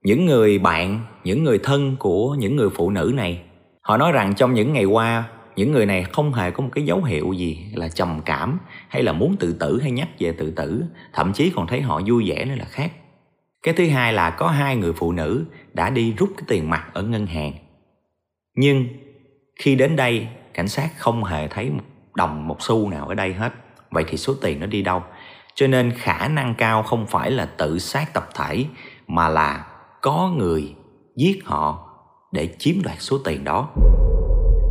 những 0.05 0.27
người 0.27 0.59
bạn, 0.59 1.01
những 1.25 1.45
người 1.45 1.59
thân 1.59 1.97
của 1.99 2.35
những 2.39 2.57
người 2.57 2.71
phụ 2.71 2.91
nữ 2.91 3.13
này, 3.15 3.43
họ 3.81 3.97
nói 3.97 4.13
rằng 4.13 4.35
trong 4.35 4.55
những 4.55 4.73
ngày 4.73 4.85
qua, 4.85 5.25
những 5.57 5.73
người 5.73 5.87
này 5.87 6.05
không 6.05 6.33
hề 6.33 6.51
có 6.51 6.63
một 6.63 6.71
cái 6.73 6.85
dấu 6.85 7.03
hiệu 7.03 7.33
gì 7.33 7.59
là 7.75 7.89
trầm 7.89 8.21
cảm 8.25 8.59
hay 8.89 9.03
là 9.03 9.13
muốn 9.13 9.37
tự 9.37 9.53
tử 9.61 9.81
hay 9.83 9.91
nhắc 9.91 10.09
về 10.19 10.33
tự 10.33 10.51
tử, 10.51 10.85
thậm 11.13 11.33
chí 11.33 11.53
còn 11.57 11.67
thấy 11.67 11.81
họ 11.81 12.01
vui 12.07 12.31
vẻ 12.31 12.45
nữa 12.45 12.55
là 12.59 12.65
khác 12.65 12.93
cái 13.63 13.75
thứ 13.75 13.89
hai 13.89 14.13
là 14.13 14.31
có 14.31 14.49
hai 14.49 14.77
người 14.77 14.93
phụ 14.93 15.13
nữ 15.13 15.45
đã 15.73 15.91
đi 15.91 16.15
rút 16.19 16.31
cái 16.37 16.45
tiền 16.49 16.71
mặt 16.71 16.87
ở 16.93 17.03
ngân 17.03 17.27
hàng. 17.27 17.53
Nhưng 18.55 18.87
khi 19.57 19.75
đến 19.75 19.97
đây, 19.97 20.29
cảnh 20.55 20.69
sát 20.69 20.89
không 20.97 21.25
hề 21.25 21.49
thấy 21.49 21.71
một 21.71 21.83
đồng, 22.15 22.49
một 22.49 22.63
xu 22.63 22.89
nào 22.89 23.09
ở 23.09 23.15
đây 23.15 23.33
hết. 23.33 23.53
Vậy 23.91 24.05
thì 24.09 24.17
số 24.17 24.35
tiền 24.43 24.61
nó 24.61 24.67
đi 24.67 24.83
đâu? 24.83 25.03
Cho 25.55 25.67
nên 25.67 25.93
khả 25.97 26.29
năng 26.29 26.55
cao 26.55 26.83
không 26.83 27.07
phải 27.07 27.31
là 27.31 27.47
tự 27.47 27.79
sát 27.79 28.15
tập 28.15 28.29
thể, 28.35 28.65
mà 29.07 29.29
là 29.29 29.67
có 30.03 30.33
người 30.37 30.75
giết 31.17 31.45
họ 31.45 31.89
để 32.33 32.55
chiếm 32.59 32.83
đoạt 32.83 32.97
số 33.01 33.19
tiền 33.25 33.45
đó. 33.45 33.69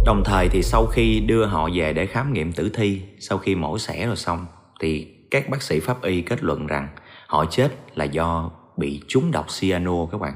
Đồng 0.05 0.23
thời 0.25 0.49
thì 0.49 0.63
sau 0.63 0.85
khi 0.85 1.19
đưa 1.19 1.45
họ 1.45 1.69
về 1.73 1.93
để 1.93 2.05
khám 2.05 2.33
nghiệm 2.33 2.53
tử 2.53 2.71
thi, 2.73 3.01
sau 3.19 3.37
khi 3.37 3.55
mổ 3.55 3.77
xẻ 3.77 4.05
rồi 4.05 4.15
xong, 4.15 4.45
thì 4.79 5.07
các 5.31 5.49
bác 5.49 5.61
sĩ 5.61 5.79
pháp 5.79 6.01
y 6.01 6.21
kết 6.21 6.43
luận 6.43 6.67
rằng 6.67 6.87
họ 7.27 7.45
chết 7.45 7.69
là 7.95 8.05
do 8.05 8.51
bị 8.77 9.01
trúng 9.07 9.31
độc 9.31 9.45
cyano 9.59 10.05
các 10.05 10.21
bạn 10.21 10.33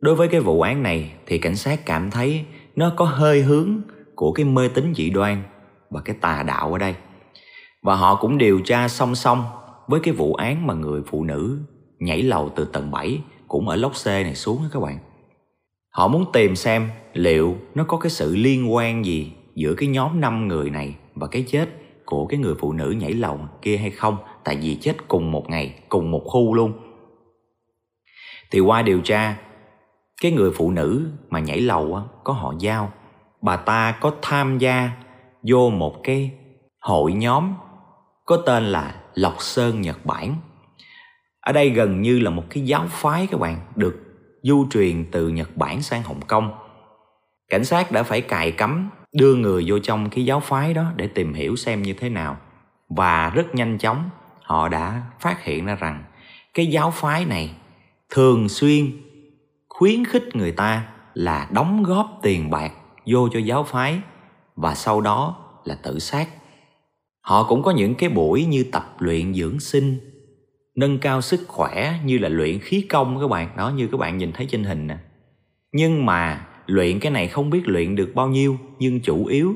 đối 0.00 0.14
với 0.14 0.28
cái 0.28 0.40
vụ 0.40 0.60
án 0.60 0.82
này 0.82 1.12
thì 1.26 1.38
cảnh 1.38 1.56
sát 1.56 1.86
cảm 1.86 2.10
thấy 2.10 2.44
nó 2.76 2.92
có 2.96 3.04
hơi 3.04 3.42
hướng 3.42 3.80
của 4.14 4.32
cái 4.32 4.44
mê 4.44 4.68
tín 4.68 4.94
dị 4.94 5.10
đoan 5.10 5.42
và 5.90 6.00
cái 6.00 6.16
tà 6.20 6.42
đạo 6.42 6.72
ở 6.72 6.78
đây 6.78 6.94
và 7.82 7.94
họ 7.94 8.14
cũng 8.14 8.38
điều 8.38 8.60
tra 8.60 8.88
song 8.88 9.14
song 9.14 9.44
với 9.88 10.00
cái 10.00 10.14
vụ 10.14 10.34
án 10.34 10.66
mà 10.66 10.74
người 10.74 11.02
phụ 11.06 11.24
nữ 11.24 11.58
nhảy 11.98 12.22
lầu 12.22 12.50
từ 12.56 12.64
tầng 12.64 12.90
7 12.90 13.20
cũng 13.48 13.68
ở 13.68 13.76
lốc 13.76 13.92
C 14.04 14.06
này 14.06 14.34
xuống 14.34 14.58
đó 14.62 14.68
các 14.72 14.80
bạn. 14.80 14.98
Họ 15.90 16.08
muốn 16.08 16.24
tìm 16.32 16.56
xem 16.56 16.90
liệu 17.12 17.56
nó 17.74 17.84
có 17.84 17.96
cái 17.96 18.10
sự 18.10 18.36
liên 18.36 18.74
quan 18.74 19.04
gì 19.04 19.32
giữa 19.54 19.74
cái 19.74 19.88
nhóm 19.88 20.20
5 20.20 20.48
người 20.48 20.70
này 20.70 20.96
và 21.14 21.26
cái 21.26 21.44
chết 21.48 21.68
của 22.04 22.26
cái 22.26 22.40
người 22.40 22.54
phụ 22.58 22.72
nữ 22.72 22.90
nhảy 22.90 23.12
lầu 23.12 23.38
kia 23.62 23.76
hay 23.76 23.90
không 23.90 24.16
tại 24.44 24.58
vì 24.62 24.74
chết 24.80 25.08
cùng 25.08 25.32
một 25.32 25.50
ngày, 25.50 25.74
cùng 25.88 26.10
một 26.10 26.22
khu 26.24 26.54
luôn. 26.54 26.72
Thì 28.50 28.60
qua 28.60 28.82
điều 28.82 29.00
tra, 29.00 29.36
cái 30.22 30.32
người 30.32 30.50
phụ 30.56 30.70
nữ 30.70 31.10
mà 31.30 31.40
nhảy 31.40 31.60
lầu 31.60 32.02
có 32.24 32.32
họ 32.32 32.54
giao, 32.58 32.92
bà 33.42 33.56
ta 33.56 33.92
có 34.00 34.12
tham 34.22 34.58
gia 34.58 34.90
vô 35.42 35.70
một 35.70 36.00
cái 36.04 36.30
hội 36.80 37.12
nhóm 37.12 37.52
có 38.24 38.36
tên 38.46 38.64
là 38.64 38.94
Lộc 39.14 39.34
Sơn 39.38 39.80
Nhật 39.80 40.06
Bản. 40.06 40.34
Ở 41.40 41.52
đây 41.52 41.70
gần 41.70 42.02
như 42.02 42.18
là 42.18 42.30
một 42.30 42.44
cái 42.50 42.66
giáo 42.66 42.86
phái 42.88 43.26
các 43.26 43.40
bạn 43.40 43.60
được 43.74 44.02
du 44.42 44.66
truyền 44.70 45.04
từ 45.12 45.28
Nhật 45.28 45.56
Bản 45.56 45.82
sang 45.82 46.02
Hồng 46.02 46.20
Kông. 46.26 46.50
Cảnh 47.48 47.64
sát 47.64 47.92
đã 47.92 48.02
phải 48.02 48.20
cài 48.20 48.52
cấm 48.52 48.90
đưa 49.12 49.34
người 49.34 49.64
vô 49.66 49.78
trong 49.78 50.10
cái 50.10 50.24
giáo 50.24 50.40
phái 50.40 50.74
đó 50.74 50.84
để 50.96 51.06
tìm 51.06 51.34
hiểu 51.34 51.56
xem 51.56 51.82
như 51.82 51.92
thế 51.92 52.08
nào. 52.08 52.36
Và 52.88 53.30
rất 53.30 53.54
nhanh 53.54 53.78
chóng 53.78 54.10
họ 54.42 54.68
đã 54.68 55.02
phát 55.20 55.44
hiện 55.44 55.66
ra 55.66 55.74
rằng 55.74 56.04
cái 56.54 56.66
giáo 56.66 56.90
phái 56.90 57.24
này 57.24 57.54
thường 58.10 58.48
xuyên 58.48 58.92
khuyến 59.68 60.04
khích 60.04 60.36
người 60.36 60.52
ta 60.52 60.88
là 61.14 61.48
đóng 61.52 61.82
góp 61.82 62.18
tiền 62.22 62.50
bạc 62.50 62.72
vô 63.06 63.28
cho 63.28 63.38
giáo 63.38 63.64
phái 63.64 64.00
và 64.56 64.74
sau 64.74 65.00
đó 65.00 65.36
là 65.64 65.74
tự 65.74 65.98
sát. 65.98 66.28
Họ 67.20 67.44
cũng 67.48 67.62
có 67.62 67.70
những 67.70 67.94
cái 67.94 68.08
buổi 68.08 68.44
như 68.44 68.64
tập 68.72 68.96
luyện 68.98 69.34
dưỡng 69.34 69.60
sinh, 69.60 69.98
nâng 70.76 70.98
cao 70.98 71.20
sức 71.20 71.44
khỏe 71.48 71.94
như 72.04 72.18
là 72.18 72.28
luyện 72.28 72.58
khí 72.58 72.86
công 72.88 73.20
các 73.20 73.30
bạn. 73.30 73.48
Đó, 73.56 73.70
như 73.70 73.88
các 73.92 74.00
bạn 74.00 74.18
nhìn 74.18 74.32
thấy 74.32 74.46
trên 74.50 74.64
hình 74.64 74.86
nè. 74.86 74.96
Nhưng 75.72 76.06
mà 76.06 76.46
luyện 76.66 77.00
cái 77.00 77.12
này 77.12 77.28
không 77.28 77.50
biết 77.50 77.62
luyện 77.64 77.96
được 77.96 78.12
bao 78.14 78.28
nhiêu, 78.28 78.58
nhưng 78.78 79.00
chủ 79.00 79.26
yếu 79.26 79.54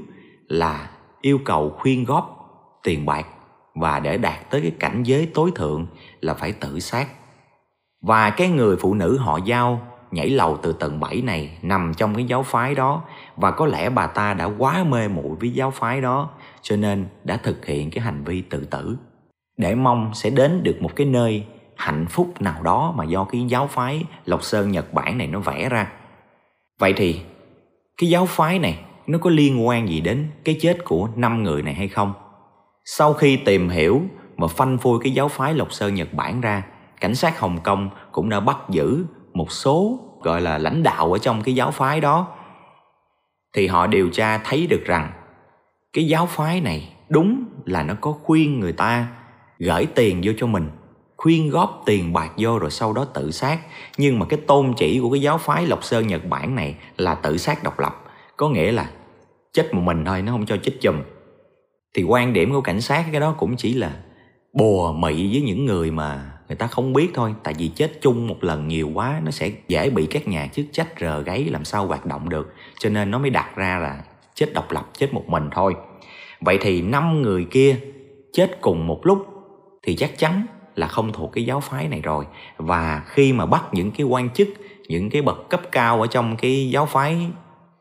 là 0.49 0.91
yêu 1.21 1.39
cầu 1.45 1.77
khuyên 1.79 2.05
góp 2.05 2.37
tiền 2.83 3.07
bạc 3.07 3.27
và 3.75 4.01
để 4.01 4.19
đạt 4.19 4.51
tới 4.51 4.61
cái 4.61 4.73
cảnh 4.79 5.03
giới 5.03 5.27
tối 5.35 5.51
thượng 5.55 5.87
là 6.21 6.35
phải 6.35 6.53
tự 6.53 6.81
sát 6.81 7.09
và 8.03 8.31
cái 8.31 8.49
người 8.49 8.77
phụ 8.77 8.95
nữ 8.95 9.19
họ 9.19 9.39
giao 9.45 9.81
nhảy 10.11 10.31
lầu 10.31 10.57
từ 10.63 10.73
tầng 10.73 11.01
7 11.01 11.23
này 11.23 11.59
nằm 11.63 11.93
trong 11.97 12.15
cái 12.15 12.25
giáo 12.25 12.43
phái 12.43 12.75
đó 12.75 13.03
và 13.37 13.51
có 13.51 13.67
lẽ 13.67 13.91
bà 13.91 14.07
ta 14.07 14.35
đã 14.35 14.45
quá 14.59 14.85
mê 14.85 15.09
muội 15.09 15.37
với 15.41 15.51
giáo 15.51 15.71
phái 15.71 16.01
đó 16.01 16.31
cho 16.63 16.77
nên 16.77 17.07
đã 17.25 17.37
thực 17.37 17.67
hiện 17.67 17.91
cái 17.91 18.05
hành 18.05 18.25
vi 18.25 18.43
tự 18.43 18.65
tử 18.65 18.97
để 19.57 19.75
mong 19.75 20.11
sẽ 20.15 20.31
đến 20.31 20.63
được 20.63 20.83
một 20.83 20.97
cái 20.97 21.07
nơi 21.07 21.45
hạnh 21.77 22.07
phúc 22.11 22.41
nào 22.41 22.63
đó 22.63 22.95
mà 22.97 23.05
do 23.05 23.25
cái 23.25 23.45
giáo 23.49 23.67
phái 23.67 24.05
Lộc 24.25 24.43
Sơn 24.43 24.71
Nhật 24.71 24.95
Bản 24.95 25.19
này 25.19 25.27
nó 25.27 25.41
vẽ 25.41 25.69
ra. 25.69 25.93
Vậy 26.79 26.93
thì 26.97 27.21
cái 27.97 28.11
giáo 28.11 28.27
phái 28.27 28.59
này 28.59 28.79
nó 29.07 29.19
có 29.19 29.31
liên 29.31 29.67
quan 29.67 29.89
gì 29.89 30.01
đến 30.01 30.27
cái 30.45 30.57
chết 30.61 30.85
của 30.85 31.09
năm 31.17 31.43
người 31.43 31.63
này 31.63 31.75
hay 31.75 31.89
không? 31.89 32.13
Sau 32.85 33.13
khi 33.13 33.37
tìm 33.37 33.69
hiểu 33.69 34.03
và 34.37 34.47
phanh 34.47 34.79
phui 34.79 34.99
cái 35.03 35.13
giáo 35.13 35.29
phái 35.29 35.55
Lộc 35.55 35.73
Sơn 35.73 35.95
Nhật 35.95 36.15
Bản 36.15 36.41
ra, 36.41 36.63
cảnh 37.01 37.15
sát 37.15 37.41
Hồng 37.41 37.59
Kông 37.63 37.91
cũng 38.13 38.29
đã 38.29 38.41
bắt 38.41 38.59
giữ 38.69 39.05
một 39.33 39.53
số, 39.53 39.99
gọi 40.23 40.41
là, 40.41 40.59
lãnh 40.59 40.83
đạo 40.83 41.13
ở 41.13 41.19
trong 41.19 41.43
cái 41.43 41.55
giáo 41.55 41.71
phái 41.71 42.01
đó. 42.01 42.27
Thì 43.55 43.67
họ 43.67 43.87
điều 43.87 44.11
tra 44.11 44.39
thấy 44.39 44.67
được 44.67 44.85
rằng 44.85 45.13
cái 45.93 46.07
giáo 46.07 46.27
phái 46.27 46.61
này 46.61 46.93
đúng 47.09 47.45
là 47.65 47.83
nó 47.83 47.95
có 48.01 48.13
khuyên 48.13 48.61
người 48.61 48.73
ta 48.73 49.07
gửi 49.59 49.87
tiền 49.87 50.21
vô 50.25 50.33
cho 50.37 50.47
mình, 50.47 50.71
khuyên 51.17 51.51
góp 51.51 51.83
tiền 51.87 52.13
bạc 52.13 52.33
vô 52.37 52.59
rồi 52.59 52.71
sau 52.71 52.93
đó 52.93 53.05
tự 53.05 53.31
sát. 53.31 53.59
Nhưng 53.99 54.19
mà 54.19 54.27
cái 54.29 54.41
tôn 54.47 54.73
chỉ 54.77 55.01
của 55.03 55.11
cái 55.11 55.21
giáo 55.21 55.39
phái 55.39 55.67
lộc 55.67 55.85
sơn 55.85 56.07
nhật 56.07 56.25
bản 56.25 56.55
này 56.55 56.75
là 56.97 57.15
tự 57.15 57.37
sát 57.37 57.65
độc 57.65 57.79
lập. 57.79 58.05
Có 58.37 58.49
nghĩa 58.49 58.73
là 58.73 58.91
chết 59.53 59.75
một 59.75 59.81
mình 59.81 60.05
thôi, 60.05 60.23
nó 60.23 60.33
không 60.33 60.47
cho 60.47 60.57
chết 60.57 60.73
chùm. 60.81 60.97
Thì 61.95 62.03
quan 62.03 62.33
điểm 62.33 62.53
của 62.53 62.61
cảnh 62.61 62.81
sát 62.81 63.05
cái 63.13 63.21
đó 63.21 63.35
cũng 63.39 63.57
chỉ 63.57 63.75
là 63.75 63.93
bùa 64.53 64.93
mị 64.93 65.33
với 65.33 65.43
những 65.43 65.65
người 65.65 65.91
mà 65.91 66.33
người 66.51 66.57
ta 66.57 66.67
không 66.67 66.93
biết 66.93 67.11
thôi, 67.15 67.35
tại 67.43 67.55
vì 67.59 67.69
chết 67.69 67.93
chung 68.01 68.27
một 68.27 68.45
lần 68.45 68.69
nhiều 68.69 68.91
quá, 68.95 69.21
nó 69.25 69.31
sẽ 69.31 69.51
dễ 69.69 69.91
bị 69.91 70.07
các 70.07 70.29
nhà 70.29 70.47
chức 70.47 70.67
trách 70.73 70.89
rờ 71.01 71.23
gáy 71.23 71.45
làm 71.45 71.65
sao 71.65 71.87
hoạt 71.87 72.07
động 72.07 72.29
được. 72.29 72.55
Cho 72.79 72.91
nên 72.91 73.11
nó 73.11 73.19
mới 73.19 73.31
đặt 73.31 73.57
ra 73.57 73.79
là 73.79 74.03
chết 74.35 74.53
độc 74.55 74.73
lập, 74.73 74.89
chết 74.99 75.15
một 75.15 75.29
mình 75.29 75.49
thôi. 75.53 75.75
Vậy 76.41 76.59
thì 76.61 76.83
năm 76.83 77.23
người 77.23 77.47
kia 77.51 77.77
chết 78.33 78.61
cùng 78.61 78.87
một 78.87 79.07
lúc 79.07 79.27
thì 79.83 79.97
chắc 79.97 80.19
chắn 80.19 80.47
là 80.77 80.87
không 80.87 81.13
thuộc 81.13 81.33
cái 81.33 81.45
giáo 81.45 81.61
phái 81.61 81.89
này 81.89 82.01
rồi. 82.01 82.25
Và 82.57 83.03
khi 83.07 83.33
mà 83.33 83.47
bắt 83.47 83.65
những 83.73 83.91
cái 83.91 84.07
quan 84.07 84.31
chức, 84.31 84.49
những 84.89 85.11
cái 85.11 85.23
bậc 85.23 85.49
cấp 85.49 85.61
cao 85.73 86.01
ở 86.01 86.07
trong 86.07 86.37
cái 86.37 86.71
giáo 86.71 86.87
phái 86.87 87.17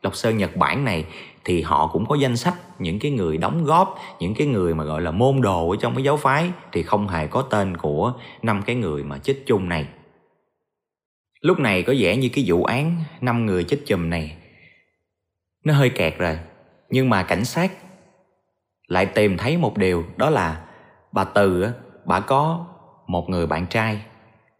Lộc 0.02 0.16
Sơn, 0.16 0.36
Nhật 0.36 0.56
Bản 0.56 0.84
này 0.84 1.04
thì 1.44 1.62
họ 1.62 1.86
cũng 1.86 2.06
có 2.06 2.14
danh 2.14 2.36
sách 2.36 2.54
những 2.78 2.98
cái 2.98 3.10
người 3.10 3.36
đóng 3.36 3.64
góp, 3.64 3.98
những 4.20 4.34
cái 4.34 4.46
người 4.46 4.74
mà, 4.74 4.84
gọi 4.84 5.00
là, 5.00 5.10
môn 5.10 5.40
đồ 5.40 5.70
ở 5.70 5.76
trong 5.80 5.94
cái 5.94 6.04
giáo 6.04 6.16
phái, 6.16 6.50
thì 6.72 6.82
không 6.82 7.08
hề 7.08 7.26
có 7.26 7.42
tên 7.42 7.76
của 7.76 8.12
năm 8.42 8.62
cái 8.66 8.76
người 8.76 9.02
mà 9.02 9.18
chết 9.18 9.36
chung 9.46 9.68
này. 9.68 9.86
Lúc 11.40 11.58
này 11.58 11.82
có 11.82 11.94
vẻ 11.98 12.16
như 12.16 12.28
cái 12.32 12.44
vụ 12.46 12.64
án 12.64 12.96
năm 13.20 13.46
người 13.46 13.64
chết 13.64 13.78
chùm 13.86 14.10
này, 14.10 14.36
nó 15.64 15.74
hơi 15.74 15.90
kẹt 15.90 16.18
rồi, 16.18 16.38
nhưng 16.90 17.10
mà 17.10 17.22
cảnh 17.22 17.44
sát 17.44 17.72
lại 18.86 19.06
tìm 19.06 19.36
thấy 19.36 19.56
một 19.56 19.76
điều, 19.76 20.04
đó 20.16 20.30
là 20.30 20.66
bà 21.12 21.24
Từ 21.24 21.66
bà 22.04 22.20
có 22.20 22.66
một 23.06 23.30
người 23.30 23.46
bạn 23.46 23.66
trai, 23.66 24.00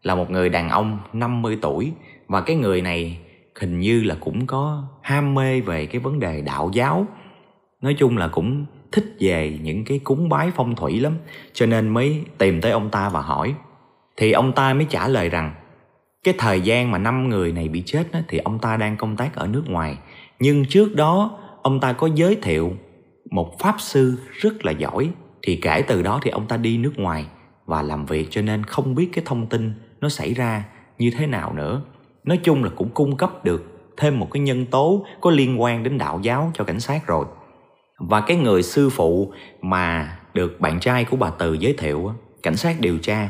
là 0.01 0.15
một 0.15 0.31
người 0.31 0.49
đàn 0.49 0.69
ông 0.69 0.99
50 1.13 1.57
tuổi, 1.61 1.91
và 2.27 2.41
cái 2.41 2.55
người 2.55 2.81
này 2.81 3.19
hình 3.59 3.79
như 3.79 4.03
là 4.03 4.15
cũng 4.19 4.47
có 4.47 4.83
ham 5.01 5.33
mê 5.35 5.61
về 5.61 5.85
cái 5.85 6.01
vấn 6.01 6.19
đề 6.19 6.41
đạo 6.41 6.71
giáo. 6.73 7.05
Nói 7.81 7.93
chung 7.93 8.17
là 8.17 8.27
cũng 8.27 8.65
thích 8.91 9.15
về 9.19 9.59
những 9.61 9.85
cái 9.85 9.99
cúng 9.99 10.29
bái 10.29 10.51
phong 10.55 10.75
thủy 10.75 10.99
lắm 10.99 11.13
cho 11.53 11.65
nên 11.65 11.89
mới 11.89 12.23
tìm 12.37 12.61
tới 12.61 12.71
ông 12.71 12.89
ta 12.89 13.09
và 13.09 13.21
hỏi. 13.21 13.55
Thì 14.17 14.31
ông 14.31 14.53
ta 14.53 14.73
mới 14.73 14.85
trả 14.89 15.07
lời 15.07 15.29
rằng 15.29 15.53
cái 16.23 16.33
thời 16.37 16.61
gian 16.61 16.91
mà 16.91 16.97
năm 16.97 17.29
người 17.29 17.51
này 17.51 17.67
bị 17.67 17.83
chết 17.85 18.11
đó, 18.11 18.19
thì 18.27 18.37
ông 18.37 18.59
ta 18.59 18.77
đang 18.77 18.97
công 18.97 19.15
tác 19.15 19.35
ở 19.35 19.47
nước 19.47 19.63
ngoài. 19.67 19.97
Nhưng 20.39 20.65
trước 20.65 20.95
đó 20.95 21.39
ông 21.61 21.79
ta 21.79 21.93
có 21.93 22.09
giới 22.15 22.35
thiệu 22.41 22.73
một 23.31 23.59
pháp 23.59 23.75
sư 23.79 24.17
rất 24.31 24.65
là 24.65 24.71
giỏi. 24.71 25.09
Thì 25.41 25.55
kể 25.55 25.83
từ 25.87 26.01
đó 26.01 26.19
thì 26.23 26.31
ông 26.31 26.47
ta 26.47 26.57
đi 26.57 26.77
nước 26.77 26.93
ngoài 26.95 27.25
và 27.65 27.81
làm 27.81 28.05
việc 28.05 28.27
cho 28.29 28.41
nên 28.41 28.63
không 28.63 28.95
biết 28.95 29.09
cái 29.13 29.23
thông 29.27 29.47
tin 29.47 29.73
nó 30.01 30.09
xảy 30.09 30.33
ra 30.33 30.63
như 30.97 31.11
thế 31.17 31.27
nào 31.27 31.53
nữa 31.53 31.81
nói 32.23 32.39
chung 32.43 32.63
là 32.63 32.69
cũng 32.75 32.89
cung 32.89 33.17
cấp 33.17 33.45
được 33.45 33.63
thêm 33.97 34.19
một 34.19 34.27
cái 34.31 34.41
nhân 34.41 34.65
tố 34.65 35.05
có 35.21 35.31
liên 35.31 35.61
quan 35.61 35.83
đến 35.83 35.97
đạo 35.97 36.19
giáo 36.23 36.51
cho 36.53 36.63
cảnh 36.63 36.79
sát 36.79 37.07
rồi 37.07 37.25
và 37.99 38.21
cái 38.21 38.37
người 38.37 38.63
sư 38.63 38.89
phụ 38.89 39.33
mà 39.61 40.17
được 40.33 40.59
bạn 40.59 40.79
trai 40.79 41.05
của 41.05 41.17
bà 41.17 41.29
từ 41.29 41.53
giới 41.53 41.73
thiệu 41.73 42.13
cảnh 42.43 42.55
sát 42.55 42.79
điều 42.79 42.97
tra 42.97 43.29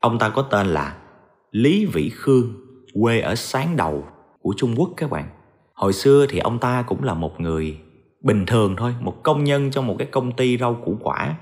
ông 0.00 0.18
ta 0.18 0.28
có 0.28 0.42
tên 0.42 0.66
là 0.66 0.96
lý 1.50 1.86
vĩ 1.86 2.10
khương 2.14 2.54
quê 3.00 3.20
ở 3.20 3.34
sáng 3.34 3.76
đầu 3.76 4.04
của 4.42 4.54
trung 4.56 4.74
quốc 4.76 4.90
các 4.96 5.10
bạn 5.10 5.28
hồi 5.74 5.92
xưa 5.92 6.26
thì 6.28 6.38
ông 6.38 6.58
ta 6.58 6.82
cũng 6.82 7.02
là 7.02 7.14
một 7.14 7.40
người 7.40 7.78
bình 8.20 8.46
thường 8.46 8.74
thôi, 8.76 8.94
một 9.00 9.22
công 9.22 9.44
nhân 9.44 9.70
trong 9.70 9.86
một 9.86 9.96
cái 9.98 10.08
công 10.10 10.32
ty 10.32 10.58
rau 10.58 10.74
củ 10.74 10.98
quả. 11.00 11.34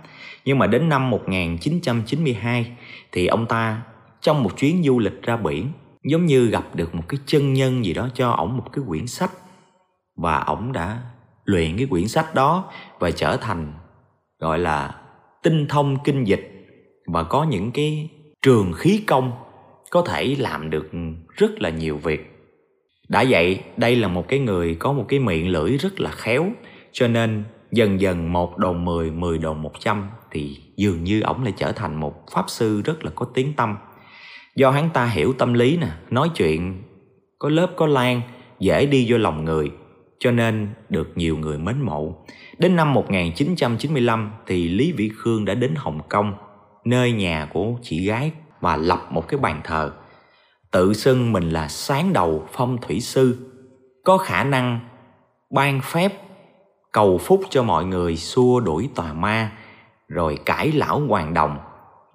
Nhưng 0.44 0.58
mà 0.58 0.66
đến 0.66 0.88
năm 0.88 1.10
1992 1.10 2.76
thì 3.12 3.26
ông 3.26 3.46
ta 3.46 3.82
trong 4.20 4.42
một 4.42 4.56
chuyến 4.56 4.82
du 4.82 4.98
lịch 4.98 5.22
ra 5.22 5.36
biển 5.36 5.66
giống 6.10 6.26
như 6.26 6.46
gặp 6.46 6.74
được 6.74 6.94
một 6.94 7.02
cái 7.08 7.20
chân 7.26 7.52
nhân 7.52 7.84
gì 7.84 7.94
đó 7.94 8.08
cho 8.14 8.30
ổng 8.30 8.56
một 8.56 8.72
cái 8.72 8.84
quyển 8.88 9.06
sách. 9.06 9.30
Và 10.16 10.38
ổng 10.38 10.72
đã 10.72 11.02
luyện 11.44 11.76
cái 11.76 11.86
quyển 11.86 12.08
sách 12.08 12.34
đó 12.34 12.70
và 12.98 13.10
trở 13.10 13.36
thành, 13.36 13.72
gọi 14.38 14.58
là, 14.58 14.94
tinh 15.42 15.66
thông 15.68 15.96
kinh 16.04 16.24
dịch. 16.24 16.66
Và 17.06 17.22
có 17.22 17.44
những 17.44 17.70
cái 17.70 18.10
trường 18.42 18.72
khí 18.72 19.04
công, 19.06 19.32
có 19.90 20.02
thể 20.02 20.36
làm 20.38 20.70
được 20.70 20.90
rất 21.36 21.50
là 21.62 21.70
nhiều 21.70 21.96
việc. 21.96 22.34
Đã 23.08 23.24
vậy, 23.28 23.60
đây 23.76 23.96
là 23.96 24.08
một 24.08 24.28
cái 24.28 24.38
người 24.38 24.74
có 24.74 24.92
một 24.92 25.04
cái 25.08 25.20
miệng 25.20 25.48
lưỡi 25.48 25.76
rất 25.76 26.00
là 26.00 26.10
khéo, 26.10 26.46
cho 26.92 27.08
nên 27.08 27.44
dần 27.72 28.00
dần 28.00 28.32
một 28.32 28.58
đồng 28.58 28.84
mười 28.84 29.10
mười 29.10 29.38
đồng 29.38 29.62
một 29.62 29.72
trăm 29.78 30.10
thì 30.30 30.56
dường 30.76 31.04
như 31.04 31.20
ổng 31.20 31.44
lại 31.44 31.52
trở 31.56 31.72
thành 31.72 32.00
một 32.00 32.14
pháp 32.34 32.44
sư 32.48 32.82
rất 32.82 33.04
là 33.04 33.10
có 33.14 33.26
tiếng 33.34 33.52
tâm 33.56 33.76
do 34.58 34.70
hắn 34.70 34.90
ta 34.90 35.06
hiểu 35.06 35.32
tâm 35.32 35.54
lý 35.54 35.76
nè, 35.76 35.88
nói 36.10 36.30
chuyện, 36.34 36.82
có 37.38 37.48
lớp, 37.48 37.70
có 37.76 37.86
lan, 37.86 38.20
dễ 38.58 38.86
đi 38.86 39.06
vô 39.08 39.18
lòng 39.18 39.44
người, 39.44 39.70
cho 40.18 40.30
nên 40.30 40.68
được 40.88 41.12
nhiều 41.14 41.36
người 41.36 41.58
mến 41.58 41.80
mộ. 41.80 42.14
Đến 42.58 42.76
năm 42.76 42.94
1995 42.94 44.30
thì 44.46 44.68
Lý 44.68 44.92
Vĩ 44.92 45.10
Khương 45.16 45.44
đã 45.44 45.54
đến 45.54 45.74
Hồng 45.76 46.00
Kông, 46.08 46.34
nơi 46.84 47.12
nhà 47.12 47.48
của 47.52 47.66
chị 47.82 48.06
gái 48.06 48.32
và 48.60 48.76
lập 48.76 49.06
một 49.10 49.28
cái 49.28 49.40
bàn 49.40 49.60
thờ. 49.64 49.92
Tự 50.70 50.92
xưng 50.92 51.32
mình 51.32 51.50
là 51.50 51.68
sáng 51.68 52.12
đầu 52.12 52.46
phong 52.52 52.78
thủy 52.78 53.00
sư. 53.00 53.36
Có 54.04 54.18
khả 54.18 54.44
năng 54.44 54.80
ban 55.50 55.80
phép, 55.80 56.12
cầu 56.92 57.18
phúc 57.18 57.42
cho 57.50 57.62
mọi 57.62 57.84
người 57.84 58.16
xua 58.16 58.60
đuổi 58.60 58.88
tà 58.94 59.12
ma, 59.12 59.52
rồi 60.08 60.38
cải 60.44 60.72
lão 60.72 61.00
hoàng 61.00 61.34
đồng 61.34 61.58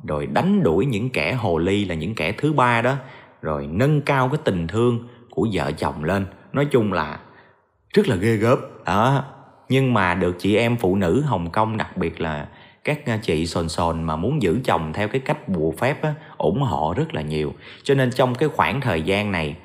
rồi 0.08 0.26
đánh 0.26 0.64
đuổi 0.64 0.86
những 0.86 1.10
kẻ 1.10 1.34
hồ 1.34 1.58
ly 1.58 1.86
là 1.86 1.96
những 1.96 2.16
kẻ 2.16 2.32
thứ 2.32 2.54
ba 2.54 2.82
đó. 2.82 2.96
Rồi 3.42 3.68
nâng 3.68 4.02
cao 4.02 4.30
cái 4.30 4.40
tình 4.44 4.68
thương 4.68 5.08
của 5.30 5.48
vợ 5.54 5.72
chồng 5.72 6.04
lên. 6.04 6.26
Nói 6.54 6.66
chung 6.66 6.94
là 6.94 7.20
rất 7.94 8.08
là 8.08 8.16
ghê 8.16 8.36
gớm. 8.36 8.60
Đó. 8.86 9.26
Nhưng 9.70 9.94
mà 9.94 10.16
được 10.16 10.36
chị 10.40 10.56
em 10.56 10.78
phụ 10.78 10.96
nữ 10.96 11.22
hồng 11.22 11.50
kông 11.50 11.78
đặc 11.78 11.98
biệt 11.98 12.22
là 12.22 12.48
các 12.84 13.06
à, 13.06 13.20
chị 13.22 13.46
sồn 13.46 13.70
sồn 13.70 14.04
mà 14.04 14.16
muốn 14.16 14.42
giữ 14.42 14.60
chồng 14.64 14.94
theo 14.94 15.08
cái 15.08 15.22
cách 15.22 15.50
bùa 15.50 15.72
phép 15.72 16.02
á, 16.02 16.14
ủng 16.38 16.62
hộ 16.62 16.94
rất 16.98 17.14
là 17.14 17.22
nhiều. 17.22 17.54
Cho 17.84 17.96
nên 17.96 18.12
trong 18.12 18.36
cái 18.36 18.50
khoảng 18.50 18.82
thời 18.82 19.02
gian 19.02 19.32
này 19.32 19.56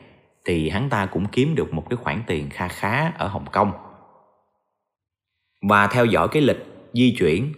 thì 0.44 0.68
hắn 0.68 0.88
ta 0.88 1.06
cũng 1.06 1.26
kiếm 1.26 1.54
được 1.54 1.74
một 1.74 1.90
cái 1.90 1.96
khoản 1.96 2.22
tiền 2.26 2.50
kha 2.50 2.68
khá 2.68 3.12
ở 3.18 3.28
hồng 3.28 3.46
kông. 3.52 3.72
Và 5.68 5.86
theo 5.86 6.04
dõi 6.04 6.28
cái 6.28 6.42
lịch 6.42 6.66
di 6.92 7.16
chuyển 7.18 7.52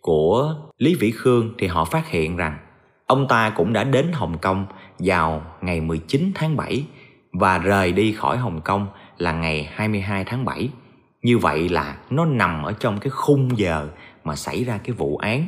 của 0.00 0.54
Lý 0.78 0.94
Vĩ 0.94 1.10
Khương 1.10 1.54
thì 1.58 1.66
họ 1.66 1.84
phát 1.84 2.08
hiện 2.08 2.36
rằng 2.36 2.58
ông 3.06 3.28
ta 3.28 3.50
cũng 3.50 3.72
đã 3.72 3.84
đến 3.84 4.12
Hồng 4.12 4.38
Kông 4.38 4.66
vào 4.98 5.42
ngày 5.60 5.80
19 5.80 6.32
tháng 6.34 6.56
7 6.56 6.84
và 7.32 7.58
rời 7.58 7.92
đi 7.92 8.12
khỏi 8.12 8.36
Hồng 8.36 8.60
Kông 8.60 8.86
là 9.18 9.32
ngày 9.32 9.68
22 9.72 10.24
tháng 10.24 10.44
7. 10.44 10.68
Như 11.22 11.38
vậy 11.38 11.68
là 11.68 11.96
nó 12.10 12.24
nằm 12.24 12.62
ở 12.62 12.72
trong 12.72 12.98
cái 13.00 13.10
khung 13.10 13.58
giờ 13.58 13.88
mà 14.24 14.36
xảy 14.36 14.64
ra 14.64 14.78
cái 14.84 14.94
vụ 14.94 15.16
án. 15.16 15.46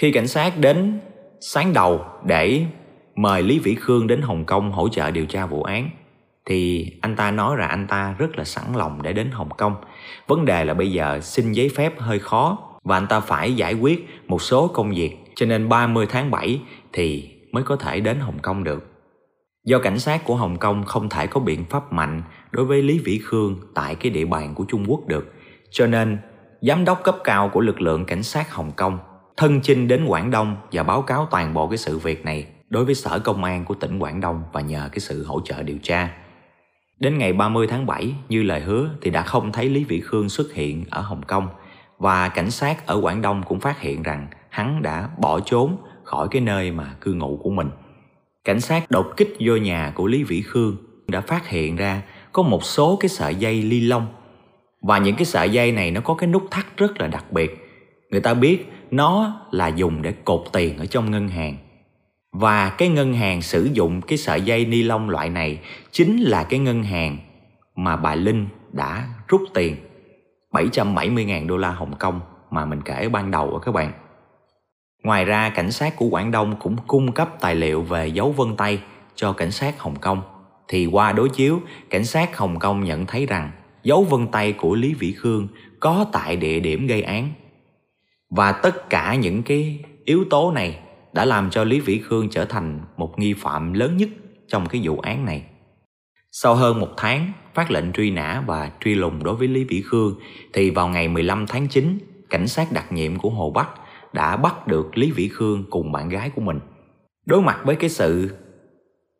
Khi 0.00 0.12
cảnh 0.12 0.28
sát 0.28 0.58
đến 0.58 1.00
sáng 1.40 1.72
đầu 1.72 2.04
để 2.24 2.64
mời 3.16 3.42
Lý 3.42 3.58
Vĩ 3.58 3.74
Khương 3.74 4.06
đến 4.06 4.22
Hồng 4.22 4.44
Kông 4.44 4.72
hỗ 4.72 4.88
trợ 4.88 5.10
điều 5.10 5.26
tra 5.26 5.46
vụ 5.46 5.62
án, 5.62 5.90
thì 6.46 6.92
anh 7.00 7.16
ta 7.16 7.30
nói 7.30 7.56
là 7.56 7.66
anh 7.66 7.86
ta 7.86 8.14
rất 8.18 8.38
là 8.38 8.44
sẵn 8.44 8.64
lòng 8.74 9.02
để 9.02 9.12
đến 9.12 9.30
Hồng 9.30 9.50
Kông. 9.58 9.74
Vấn 10.26 10.44
đề 10.44 10.64
là 10.64 10.74
bây 10.74 10.92
giờ 10.92 11.20
xin 11.20 11.52
giấy 11.52 11.70
phép 11.76 12.00
hơi 12.00 12.18
khó 12.18 12.58
và 12.86 12.96
anh 12.96 13.06
ta 13.06 13.20
phải 13.20 13.54
giải 13.54 13.74
quyết 13.74 14.08
một 14.26 14.42
số 14.42 14.68
công 14.68 14.90
việc 14.90 15.16
cho 15.34 15.46
nên 15.46 15.68
30 15.68 16.06
tháng 16.10 16.30
7 16.30 16.60
thì 16.92 17.30
mới 17.52 17.62
có 17.62 17.76
thể 17.76 18.00
đến 18.00 18.20
Hồng 18.20 18.38
Kông 18.42 18.64
được. 18.64 18.86
Do 19.64 19.78
cảnh 19.78 19.98
sát 19.98 20.24
của 20.24 20.36
Hồng 20.36 20.56
Kông 20.58 20.84
không 20.84 21.08
thể 21.08 21.26
có 21.26 21.40
biện 21.40 21.64
pháp 21.64 21.92
mạnh 21.92 22.22
đối 22.50 22.64
với 22.64 22.82
Lý 22.82 22.98
Vĩ 22.98 23.20
Khương 23.24 23.56
tại 23.74 23.94
cái 23.94 24.10
địa 24.10 24.24
bàn 24.24 24.54
của 24.54 24.64
Trung 24.68 24.84
Quốc 24.88 25.00
được, 25.06 25.32
cho 25.70 25.86
nên 25.86 26.18
giám 26.60 26.84
đốc 26.84 27.02
cấp 27.02 27.16
cao 27.24 27.50
của 27.52 27.60
lực 27.60 27.80
lượng 27.80 28.04
cảnh 28.04 28.22
sát 28.22 28.52
Hồng 28.52 28.72
Kông 28.76 28.98
thân 29.36 29.60
chinh 29.60 29.88
đến 29.88 30.04
Quảng 30.06 30.30
Đông 30.30 30.56
và 30.72 30.82
báo 30.82 31.02
cáo 31.02 31.28
toàn 31.30 31.54
bộ 31.54 31.68
cái 31.68 31.78
sự 31.78 31.98
việc 31.98 32.24
này 32.24 32.46
đối 32.68 32.84
với 32.84 32.94
sở 32.94 33.18
công 33.18 33.44
an 33.44 33.64
của 33.64 33.74
tỉnh 33.74 33.98
Quảng 33.98 34.20
Đông 34.20 34.42
và 34.52 34.60
nhờ 34.60 34.88
cái 34.92 35.00
sự 35.00 35.24
hỗ 35.24 35.40
trợ 35.44 35.62
điều 35.62 35.78
tra. 35.82 36.10
Đến 36.98 37.18
ngày 37.18 37.32
30 37.32 37.66
tháng 37.66 37.86
7, 37.86 38.14
như 38.28 38.42
lời 38.42 38.60
hứa 38.60 38.90
thì 39.02 39.10
đã 39.10 39.22
không 39.22 39.52
thấy 39.52 39.68
Lý 39.68 39.84
Vĩ 39.84 40.00
Khương 40.00 40.28
xuất 40.28 40.52
hiện 40.52 40.84
ở 40.90 41.00
Hồng 41.00 41.22
Kông 41.22 41.48
và 41.98 42.28
cảnh 42.28 42.50
sát 42.50 42.86
ở 42.86 43.00
Quảng 43.02 43.22
Đông 43.22 43.42
cũng 43.42 43.60
phát 43.60 43.80
hiện 43.80 44.02
rằng 44.02 44.26
hắn 44.48 44.82
đã 44.82 45.08
bỏ 45.18 45.40
trốn 45.40 45.76
khỏi 46.04 46.28
cái 46.30 46.40
nơi 46.42 46.70
mà 46.70 46.94
cư 47.00 47.12
ngụ 47.12 47.40
của 47.42 47.50
mình. 47.50 47.70
Cảnh 48.44 48.60
sát 48.60 48.90
đột 48.90 49.06
kích 49.16 49.36
vô 49.40 49.56
nhà 49.56 49.92
của 49.94 50.06
Lý 50.06 50.22
Vĩ 50.22 50.42
Khương 50.42 50.76
đã 51.08 51.20
phát 51.20 51.48
hiện 51.48 51.76
ra 51.76 52.02
có 52.32 52.42
một 52.42 52.64
số 52.64 52.96
cái 53.00 53.08
sợi 53.08 53.34
dây 53.34 53.62
ly 53.62 53.80
lông 53.80 54.06
và 54.82 54.98
những 54.98 55.16
cái 55.16 55.24
sợi 55.24 55.50
dây 55.50 55.72
này 55.72 55.90
nó 55.90 56.00
có 56.00 56.14
cái 56.14 56.28
nút 56.28 56.46
thắt 56.50 56.76
rất 56.76 57.00
là 57.00 57.06
đặc 57.06 57.32
biệt. 57.32 57.62
Người 58.10 58.20
ta 58.20 58.34
biết 58.34 58.72
nó 58.90 59.40
là 59.50 59.68
dùng 59.68 60.02
để 60.02 60.12
cột 60.24 60.44
tiền 60.52 60.78
ở 60.78 60.86
trong 60.86 61.10
ngân 61.10 61.28
hàng 61.28 61.56
và 62.32 62.68
cái 62.68 62.88
ngân 62.88 63.14
hàng 63.14 63.42
sử 63.42 63.68
dụng 63.72 64.00
cái 64.00 64.18
sợi 64.18 64.40
dây 64.40 64.64
ni 64.64 64.82
lông 64.82 65.10
loại 65.10 65.30
này 65.30 65.60
chính 65.90 66.22
là 66.22 66.44
cái 66.44 66.60
ngân 66.60 66.82
hàng 66.82 67.18
mà 67.76 67.96
bà 67.96 68.14
Linh 68.14 68.46
đã 68.72 69.08
rút 69.28 69.42
tiền 69.54 69.76
770.000 70.52 71.46
đô 71.46 71.56
la 71.56 71.70
Hồng 71.70 71.94
Kông 71.98 72.20
mà 72.50 72.64
mình 72.64 72.82
kể 72.82 73.08
ban 73.08 73.30
đầu 73.30 73.50
ở 73.50 73.58
các 73.58 73.72
bạn. 73.72 73.92
Ngoài 75.02 75.24
ra, 75.24 75.48
cảnh 75.48 75.72
sát 75.72 75.96
của 75.96 76.06
Quảng 76.06 76.30
Đông 76.30 76.56
cũng 76.58 76.76
cung 76.86 77.12
cấp 77.12 77.28
tài 77.40 77.54
liệu 77.54 77.82
về 77.82 78.06
dấu 78.06 78.32
vân 78.32 78.56
tay 78.56 78.82
cho 79.14 79.32
cảnh 79.32 79.50
sát 79.50 79.80
Hồng 79.80 79.96
Kông. 79.96 80.22
Thì 80.68 80.86
qua 80.86 81.12
đối 81.12 81.28
chiếu, 81.28 81.60
cảnh 81.90 82.04
sát 82.04 82.38
Hồng 82.38 82.58
Kông 82.58 82.84
nhận 82.84 83.06
thấy 83.06 83.26
rằng 83.26 83.50
dấu 83.82 84.04
vân 84.04 84.26
tay 84.26 84.52
của 84.52 84.74
Lý 84.74 84.94
Vĩ 84.94 85.12
Khương 85.12 85.48
có 85.80 86.06
tại 86.12 86.36
địa 86.36 86.60
điểm 86.60 86.86
gây 86.86 87.02
án. 87.02 87.30
Và 88.30 88.52
tất 88.52 88.90
cả 88.90 89.14
những 89.14 89.42
cái 89.42 89.84
yếu 90.04 90.24
tố 90.30 90.52
này 90.52 90.78
đã 91.12 91.24
làm 91.24 91.50
cho 91.50 91.64
Lý 91.64 91.80
Vĩ 91.80 91.98
Khương 91.98 92.30
trở 92.30 92.44
thành 92.44 92.80
một 92.96 93.18
nghi 93.18 93.34
phạm 93.34 93.72
lớn 93.72 93.96
nhất 93.96 94.08
trong 94.48 94.68
cái 94.68 94.80
vụ 94.84 94.98
án 94.98 95.24
này. 95.24 95.42
Sau 96.32 96.54
hơn 96.54 96.80
một 96.80 96.90
tháng 96.96 97.32
phát 97.56 97.70
lệnh 97.70 97.92
truy 97.92 98.10
nã 98.10 98.42
và 98.46 98.70
truy 98.80 98.94
lùng 98.94 99.24
đối 99.24 99.34
với 99.34 99.48
Lý 99.48 99.64
Vĩ 99.64 99.82
Khương 99.82 100.14
thì 100.52 100.70
vào 100.70 100.88
ngày 100.88 101.08
15 101.08 101.46
tháng 101.46 101.68
9, 101.68 101.98
cảnh 102.30 102.48
sát 102.48 102.72
đặc 102.72 102.92
nhiệm 102.92 103.18
của 103.18 103.30
Hồ 103.30 103.50
Bắc 103.50 103.68
đã 104.12 104.36
bắt 104.36 104.66
được 104.66 104.98
Lý 104.98 105.10
Vĩ 105.10 105.28
Khương 105.28 105.64
cùng 105.70 105.92
bạn 105.92 106.08
gái 106.08 106.30
của 106.30 106.40
mình. 106.40 106.60
Đối 107.26 107.42
mặt 107.42 107.58
với 107.64 107.76
cái 107.76 107.90
sự 107.90 108.30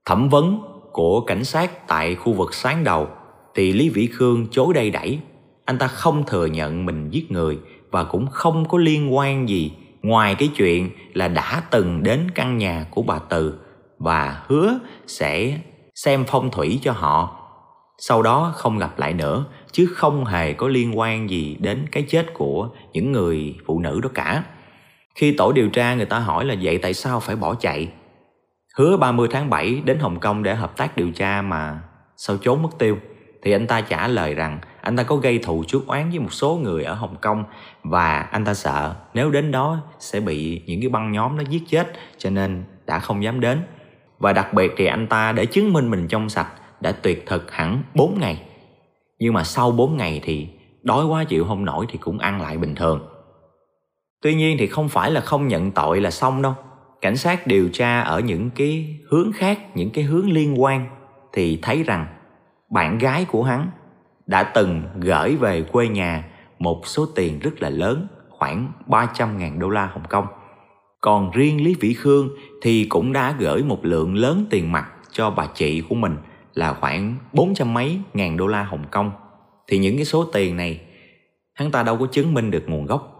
thẩm 0.04 0.28
vấn 0.28 0.60
của 0.92 1.20
cảnh 1.20 1.44
sát 1.44 1.86
tại 1.88 2.14
khu 2.14 2.32
vực 2.32 2.54
sáng 2.54 2.84
đầu 2.84 3.08
thì 3.54 3.72
Lý 3.72 3.88
Vĩ 3.88 4.06
Khương 4.06 4.46
chối 4.50 4.74
đầy 4.74 4.90
đẩy. 4.90 5.18
Anh 5.64 5.78
ta 5.78 5.86
không 5.86 6.24
thừa 6.26 6.46
nhận 6.46 6.86
mình 6.86 7.10
giết 7.10 7.30
người 7.30 7.58
và 7.90 8.04
cũng 8.04 8.26
không 8.26 8.68
có 8.68 8.78
liên 8.78 9.16
quan 9.16 9.48
gì 9.48 9.72
ngoài 10.02 10.34
cái 10.34 10.48
chuyện 10.56 10.90
là 11.14 11.28
đã 11.28 11.62
từng 11.70 12.02
đến 12.02 12.30
căn 12.34 12.58
nhà 12.58 12.86
của 12.90 13.02
bà 13.02 13.18
Từ 13.18 13.54
và 13.98 14.42
hứa 14.46 14.78
sẽ 15.06 15.58
xem 15.94 16.24
phong 16.26 16.50
thủy 16.50 16.78
cho 16.82 16.92
họ 16.92 17.45
sau 17.98 18.22
đó 18.22 18.52
không 18.56 18.78
gặp 18.78 18.98
lại 18.98 19.12
nữa, 19.12 19.44
chứ 19.72 19.86
không 19.94 20.24
hề 20.24 20.52
có 20.52 20.68
liên 20.68 20.98
quan 20.98 21.30
gì 21.30 21.56
đến 21.60 21.86
cái 21.92 22.02
chết 22.08 22.34
của 22.34 22.68
những 22.92 23.12
người 23.12 23.56
phụ 23.66 23.80
nữ 23.80 24.00
đó 24.02 24.08
cả. 24.14 24.42
Khi 25.14 25.34
tổ 25.38 25.52
điều 25.52 25.68
tra, 25.68 25.94
người 25.94 26.06
ta 26.06 26.18
hỏi 26.18 26.44
là 26.44 26.54
vậy 26.62 26.78
tại 26.78 26.94
sao 26.94 27.20
phải 27.20 27.36
bỏ 27.36 27.54
chạy? 27.54 27.88
Hứa 28.76 28.96
30 28.96 29.28
tháng 29.30 29.50
7 29.50 29.82
đến 29.84 29.98
Hồng 29.98 30.20
Kông 30.20 30.42
để 30.42 30.54
hợp 30.54 30.76
tác 30.76 30.96
điều 30.96 31.10
tra 31.10 31.42
mà 31.42 31.80
sao 32.16 32.36
trốn 32.36 32.62
mất 32.62 32.68
tiêu. 32.78 32.98
Thì 33.42 33.52
anh 33.52 33.66
ta 33.66 33.80
trả 33.80 34.08
lời 34.08 34.34
rằng 34.34 34.58
anh 34.80 34.96
ta 34.96 35.02
có 35.02 35.16
gây 35.16 35.38
thù 35.38 35.64
chuốc 35.64 35.86
oán 35.86 36.10
với 36.10 36.18
một 36.18 36.32
số 36.32 36.60
người 36.62 36.84
ở 36.84 36.94
Hồng 36.94 37.16
Kông 37.20 37.44
và 37.82 38.20
anh 38.20 38.44
ta 38.44 38.54
sợ 38.54 38.94
nếu 39.14 39.30
đến 39.30 39.50
đó 39.50 39.80
sẽ 39.98 40.20
bị 40.20 40.62
những 40.66 40.80
cái 40.80 40.88
băng 40.88 41.12
nhóm 41.12 41.36
nó 41.36 41.42
giết 41.48 41.62
chết, 41.68 41.92
cho 42.18 42.30
nên 42.30 42.64
đã 42.86 42.98
không 42.98 43.24
dám 43.24 43.40
đến. 43.40 43.62
Và 44.18 44.32
đặc 44.32 44.54
biệt 44.54 44.72
thì 44.76 44.86
anh 44.86 45.06
ta 45.06 45.32
để 45.32 45.46
chứng 45.46 45.72
minh 45.72 45.90
mình 45.90 46.08
trong 46.08 46.28
sạch 46.28 46.48
đã 46.80 46.92
tuyệt 46.92 47.26
thực 47.26 47.50
hẳn 47.52 47.82
4 47.94 48.20
ngày. 48.20 48.42
Nhưng 49.18 49.34
mà 49.34 49.44
sau 49.44 49.70
4 49.70 49.96
ngày 49.96 50.20
thì 50.24 50.48
đói 50.82 51.06
quá 51.06 51.24
chịu 51.24 51.44
không 51.44 51.64
nổi 51.64 51.86
thì 51.88 51.98
cũng 51.98 52.18
ăn 52.18 52.40
lại 52.40 52.58
bình 52.58 52.74
thường. 52.74 53.00
Tuy 54.22 54.34
nhiên 54.34 54.56
thì 54.58 54.66
không 54.66 54.88
phải 54.88 55.10
là 55.10 55.20
không 55.20 55.48
nhận 55.48 55.70
tội 55.70 56.00
là 56.00 56.10
xong 56.10 56.42
đâu. 56.42 56.54
Cảnh 57.00 57.16
sát 57.16 57.46
điều 57.46 57.68
tra 57.68 58.00
ở 58.00 58.20
những 58.20 58.50
cái 58.50 58.98
hướng 59.10 59.32
khác, 59.32 59.76
những 59.76 59.90
cái 59.90 60.04
hướng 60.04 60.30
liên 60.30 60.62
quan 60.62 60.86
thì 61.32 61.58
thấy 61.62 61.82
rằng 61.82 62.06
bạn 62.70 62.98
gái 62.98 63.24
của 63.24 63.42
hắn 63.42 63.70
đã 64.26 64.42
từng 64.42 64.82
gửi 65.00 65.36
về 65.36 65.62
quê 65.62 65.88
nhà 65.88 66.24
một 66.58 66.86
số 66.86 67.06
tiền 67.06 67.38
rất 67.38 67.62
là 67.62 67.70
lớn, 67.70 68.06
khoảng 68.30 68.72
300.000 68.86 69.58
đô 69.58 69.68
la 69.68 69.86
Hồng 69.86 70.04
Kông. 70.08 70.26
Còn 71.00 71.30
riêng 71.30 71.64
Lý 71.64 71.74
Vĩ 71.74 71.94
Khương 71.94 72.28
thì 72.62 72.86
cũng 72.88 73.12
đã 73.12 73.34
gửi 73.38 73.62
một 73.62 73.84
lượng 73.84 74.14
lớn 74.14 74.46
tiền 74.50 74.72
mặt 74.72 74.86
cho 75.10 75.30
bà 75.30 75.46
chị 75.54 75.80
của 75.88 75.94
mình 75.94 76.16
là 76.56 76.74
khoảng 76.74 77.16
400 77.32 77.74
mấy 77.74 78.00
ngàn 78.14 78.36
đô 78.36 78.46
la 78.46 78.64
Hồng 78.64 78.84
Kông. 78.90 79.10
Thì 79.66 79.78
những 79.78 79.96
cái 79.96 80.04
số 80.04 80.24
tiền 80.24 80.56
này 80.56 80.80
hắn 81.54 81.70
ta 81.70 81.82
đâu 81.82 81.96
có 81.96 82.06
chứng 82.12 82.34
minh 82.34 82.50
được 82.50 82.64
nguồn 82.66 82.86
gốc. 82.86 83.12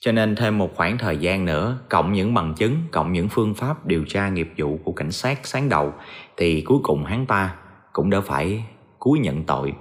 Cho 0.00 0.12
nên 0.12 0.36
thêm 0.36 0.58
một 0.58 0.70
khoảng 0.74 0.98
thời 0.98 1.16
gian 1.16 1.44
nữa, 1.44 1.78
cộng 1.88 2.12
những 2.12 2.34
bằng 2.34 2.54
chứng, 2.54 2.76
cộng 2.90 3.12
những 3.12 3.28
phương 3.28 3.54
pháp 3.54 3.86
điều 3.86 4.04
tra 4.04 4.28
nghiệp 4.28 4.52
vụ 4.58 4.78
của 4.84 4.92
cảnh 4.92 5.12
sát 5.12 5.46
sáng 5.46 5.68
đầu 5.68 5.92
thì 6.36 6.60
cuối 6.60 6.78
cùng 6.82 7.04
hắn 7.04 7.26
ta 7.26 7.56
cũng 7.92 8.10
đã 8.10 8.20
phải 8.20 8.64
cúi 8.98 9.18
nhận 9.18 9.44
tội 9.44 9.74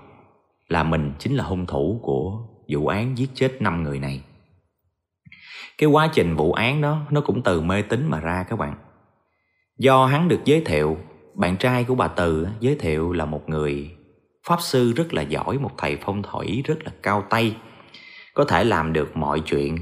là 0.68 0.84
mình 0.84 1.14
chính 1.20 1.36
là 1.36 1.44
hung 1.44 1.66
thủ 1.66 2.00
của 2.04 2.40
vụ 2.68 2.88
án 2.88 3.18
giết 3.18 3.30
chết 3.34 3.62
5 3.62 3.84
người 3.84 4.00
này. 4.00 4.24
Cái 5.78 5.90
quá 5.90 6.10
trình 6.14 6.36
vụ 6.36 6.54
án 6.54 6.82
đó 6.82 7.00
nó 7.10 7.22
cũng 7.22 7.42
từ 7.42 7.62
mê 7.62 7.82
tín 7.82 8.08
mà 8.10 8.20
ra 8.20 8.46
các 8.50 8.60
bạn. 8.60 8.76
Do 9.78 10.06
hắn 10.06 10.28
được 10.28 10.40
giới 10.46 10.62
thiệu, 10.66 10.98
bạn 11.34 11.58
trai 11.58 11.84
của 11.84 11.96
bà 11.96 12.08
Từ 12.08 12.48
giới 12.60 12.76
thiệu 12.76 13.14
là 13.14 13.26
một 13.26 13.50
người 13.50 13.92
pháp 14.48 14.62
sư 14.62 14.94
rất 14.96 15.14
là 15.14 15.22
giỏi, 15.22 15.58
một 15.58 15.72
thầy 15.78 15.98
phong 16.02 16.22
thủy 16.24 16.62
rất 16.66 16.78
là 16.84 16.92
cao 17.04 17.24
tay, 17.30 17.58
có 18.34 18.44
thể 18.44 18.64
làm 18.64 18.94
được 18.94 19.18
mọi 19.18 19.40
chuyện 19.40 19.78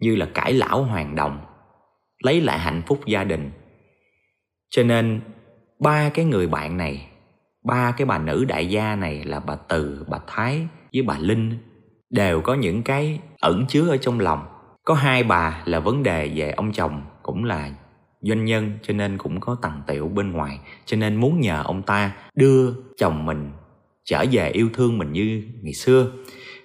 như 0.00 0.16
là 0.16 0.26
cải 0.26 0.52
lão 0.52 0.82
hoàng 0.82 1.14
đồng, 1.14 1.40
lấy 2.24 2.40
lại 2.40 2.58
hạnh 2.58 2.82
phúc 2.86 3.00
gia 3.06 3.24
đình. 3.24 3.50
Cho 4.70 4.82
nên 4.82 5.20
ba 5.78 6.08
cái 6.08 6.24
người 6.24 6.46
bạn 6.46 6.76
này 6.76 7.08
ba 7.64 7.94
cái 7.96 8.06
bà 8.06 8.18
nữ 8.18 8.44
đại 8.44 8.66
gia 8.66 8.96
này 8.96 9.24
là 9.24 9.40
bà 9.40 9.56
Từ, 9.68 10.04
bà 10.08 10.18
Thái 10.26 10.66
với 10.92 11.02
bà 11.02 11.18
Linh 11.18 11.58
đều 12.10 12.40
có 12.40 12.54
những 12.54 12.82
cái 12.82 13.20
ẩn 13.40 13.64
chứa 13.68 13.88
ở 13.88 13.96
trong 13.96 14.20
lòng. 14.20 14.46
Có 14.84 14.94
hai 14.94 15.24
bà 15.24 15.62
là 15.64 15.80
vấn 15.80 16.02
đề 16.02 16.28
về 16.34 16.50
ông 16.50 16.72
chồng 16.72 17.02
cũng 17.22 17.44
là 17.44 17.70
doanh 18.22 18.44
nhân 18.44 18.78
cho 18.82 18.94
nên 18.94 19.18
cũng 19.18 19.40
có 19.40 19.56
tầng 19.62 19.82
tiểu 19.86 20.08
bên 20.08 20.32
ngoài 20.32 20.58
cho 20.84 20.96
nên 20.96 21.16
muốn 21.16 21.40
nhờ 21.40 21.62
ông 21.64 21.82
ta 21.82 22.12
đưa 22.34 22.72
chồng 22.98 23.26
mình 23.26 23.50
trở 24.04 24.24
về 24.32 24.50
yêu 24.50 24.68
thương 24.74 24.98
mình 24.98 25.12
như 25.12 25.42
ngày 25.62 25.74
xưa. 25.74 26.12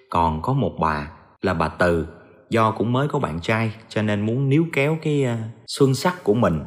Còn 0.09 0.41
có 0.41 0.53
một 0.53 0.77
bà 0.81 1.11
là 1.41 1.53
bà 1.53 1.67
Từ 1.67 2.07
do 2.49 2.71
cũng 2.71 2.93
mới 2.93 3.07
có 3.07 3.19
bạn 3.19 3.39
trai 3.41 3.71
cho 3.89 4.01
nên 4.01 4.21
muốn 4.21 4.49
níu 4.49 4.65
kéo 4.73 4.97
cái 5.01 5.23
ờ, 5.23 5.37
xuân 5.67 5.95
sắc 5.95 6.23
của 6.23 6.33
mình 6.33 6.59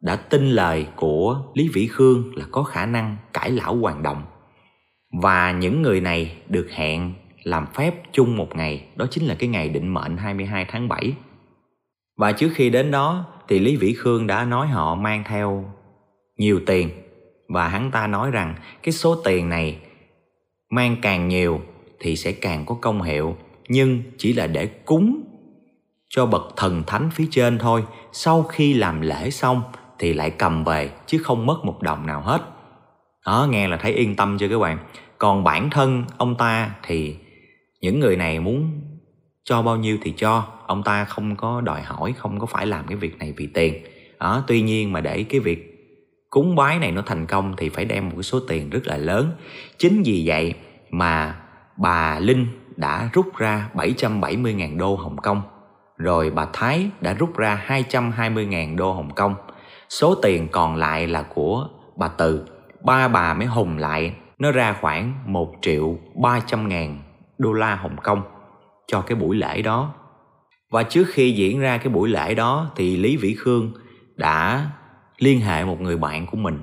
đã 0.00 0.16
tin 0.16 0.50
lời 0.50 0.86
của 0.96 1.42
Lý 1.54 1.68
Vĩ 1.68 1.86
Khương 1.86 2.34
là 2.34 2.44
có 2.50 2.62
khả 2.62 2.86
năng 2.86 3.16
cải 3.32 3.50
lão 3.50 3.76
hoàng 3.76 4.02
đồng. 4.02 4.22
Và 5.22 5.52
những 5.52 5.82
người 5.82 6.00
này 6.00 6.36
được 6.48 6.68
hẹn 6.70 7.12
làm 7.42 7.66
phép 7.74 7.94
chung 8.12 8.36
một 8.36 8.56
ngày, 8.56 8.86
đó 8.96 9.06
chính 9.10 9.24
là 9.24 9.34
cái 9.34 9.48
ngày 9.48 9.68
định 9.68 9.94
mệnh 9.94 10.16
22 10.16 10.66
tháng 10.68 10.88
7. 10.88 11.12
Và 12.22 12.32
trước 12.32 12.50
khi 12.54 12.70
đến 12.70 12.90
đó 12.90 13.24
thì 13.48 13.58
Lý 13.58 13.76
Vĩ 13.76 13.94
Khương 13.94 14.26
đã 14.26 14.44
nói 14.44 14.66
họ 14.66 14.94
mang 14.94 15.24
theo 15.26 15.64
nhiều 16.36 16.60
tiền. 16.66 16.90
Và 17.48 17.68
hắn 17.68 17.90
ta 17.90 18.06
nói 18.06 18.30
rằng 18.30 18.54
cái 18.82 18.92
số 18.92 19.14
tiền 19.24 19.48
này 19.48 19.78
mang 20.70 20.96
càng 21.02 21.28
nhiều 21.28 21.60
thì 22.00 22.16
sẽ 22.16 22.32
càng 22.32 22.66
có 22.66 22.74
công 22.80 23.02
hiệu, 23.02 23.36
nhưng 23.68 24.02
chỉ 24.18 24.32
là 24.32 24.46
để 24.46 24.66
cúng 24.66 25.22
cho 26.08 26.26
bậc 26.26 26.42
thần 26.56 26.82
thánh 26.86 27.10
phía 27.12 27.26
trên 27.30 27.58
thôi. 27.58 27.84
Sau 28.12 28.42
khi 28.42 28.74
làm 28.74 29.00
lễ 29.00 29.30
xong 29.30 29.62
thì 29.98 30.12
lại 30.12 30.30
cầm 30.30 30.64
về, 30.64 30.90
chứ 31.06 31.18
không 31.18 31.46
mất 31.46 31.64
một 31.64 31.82
đồng 31.82 32.06
nào 32.06 32.20
hết. 32.20 32.42
Đó, 33.26 33.48
nghe 33.50 33.68
là 33.68 33.76
thấy 33.76 33.92
yên 33.92 34.16
tâm 34.16 34.38
chưa 34.38 34.48
các 34.48 34.58
bạn? 34.58 34.78
Còn 35.18 35.44
bản 35.44 35.70
thân 35.70 36.04
ông 36.18 36.34
ta 36.34 36.70
thì 36.82 37.16
những 37.80 38.00
người 38.00 38.16
này 38.16 38.40
muốn 38.40 38.81
cho 39.44 39.62
bao 39.62 39.76
nhiêu 39.76 39.98
thì 40.02 40.14
cho. 40.16 40.44
Ông 40.66 40.82
ta 40.82 41.04
không 41.04 41.36
có 41.36 41.60
đòi 41.60 41.82
hỏi 41.82 42.14
không 42.18 42.38
có 42.38 42.46
phải 42.46 42.66
làm 42.66 42.86
cái 42.86 42.96
việc 42.96 43.18
này 43.18 43.34
vì 43.36 43.46
tiền. 43.46 43.74
Đó 44.20 44.44
tuy 44.46 44.62
nhiên 44.62 44.92
mà 44.92 45.00
để 45.00 45.22
cái 45.22 45.40
việc 45.40 45.68
cúng 46.30 46.56
bái 46.56 46.78
này 46.78 46.92
nó 46.92 47.02
thành 47.06 47.26
công 47.26 47.54
thì 47.56 47.68
phải 47.68 47.84
đem 47.84 48.08
một 48.08 48.14
cái 48.16 48.22
số 48.22 48.40
tiền 48.48 48.70
rất 48.70 48.86
là 48.86 48.96
lớn. 48.96 49.32
Chính 49.78 50.02
vì 50.04 50.22
vậy 50.26 50.54
mà 50.90 51.40
bà 51.76 52.18
Linh 52.18 52.46
đã 52.76 53.10
rút 53.12 53.36
ra 53.36 53.68
770.000 53.74 54.78
đô 54.78 54.96
Hồng 54.96 55.16
Kông. 55.16 55.42
Rồi 55.96 56.30
bà 56.30 56.46
Thái 56.52 56.90
đã 57.00 57.12
rút 57.12 57.36
ra 57.36 57.64
220.000 57.66 58.76
đô 58.76 58.92
Hồng 58.92 59.14
Kông. 59.14 59.34
Số 59.88 60.14
tiền 60.14 60.48
còn 60.52 60.76
lại 60.76 61.06
là 61.06 61.22
của 61.22 61.68
bà 61.96 62.08
Từ. 62.08 62.46
Ba 62.84 63.08
bà 63.08 63.34
mới 63.34 63.46
hùng 63.46 63.78
lại, 63.78 64.14
nó 64.38 64.52
ra 64.52 64.76
khoảng 64.80 65.14
1 65.26 65.52
triệu 65.62 65.98
300 66.22 66.68
ngàn 66.68 66.98
đô 67.38 67.52
la 67.52 67.74
Hồng 67.74 67.96
Kông 68.02 68.22
cho 68.92 69.00
cái 69.00 69.16
buổi 69.16 69.36
lễ 69.36 69.62
đó. 69.62 69.94
Và 70.70 70.82
trước 70.82 71.04
khi 71.08 71.32
diễn 71.32 71.60
ra 71.60 71.78
cái 71.78 71.88
buổi 71.88 72.08
lễ 72.08 72.34
đó 72.34 72.70
thì 72.76 72.96
Lý 72.96 73.16
Vĩ 73.16 73.34
Khương 73.34 73.72
đã 74.16 74.70
liên 75.18 75.40
hệ 75.40 75.64
một 75.64 75.80
người 75.80 75.96
bạn 75.96 76.26
của 76.26 76.36
mình 76.36 76.58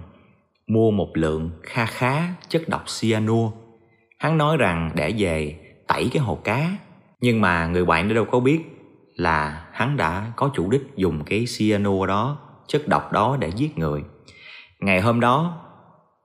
mua 0.68 0.92
một 0.92 1.10
lượng 1.14 1.52
kha 1.64 1.86
khá 1.86 2.24
chất 2.50 2.70
độc 2.70 2.84
cyanua. 3.02 3.52
Hắn 4.20 4.38
nói 4.38 4.58
rằng 4.58 4.92
để 4.96 5.14
về 5.18 5.56
tẩy 5.88 6.10
cái 6.14 6.22
hồ 6.24 6.36
cá. 6.44 6.72
Nhưng 7.22 7.42
mà 7.42 7.68
người 7.68 7.86
bạn 7.86 8.08
đó 8.08 8.16
đâu 8.16 8.26
có 8.26 8.40
biết 8.40 8.60
là 9.16 9.66
hắn 9.72 9.98
đã 9.98 10.32
có 10.36 10.52
chủ 10.54 10.70
đích 10.70 10.82
dùng 10.96 11.24
cái 11.24 11.46
cyanua 11.58 12.06
đó 12.06 12.38
chất 12.68 12.88
độc 12.88 13.12
đó 13.12 13.38
để 13.40 13.50
giết 13.56 13.78
người. 13.78 14.04
Ngày 14.80 15.02
hôm 15.02 15.20
đó, 15.20 15.62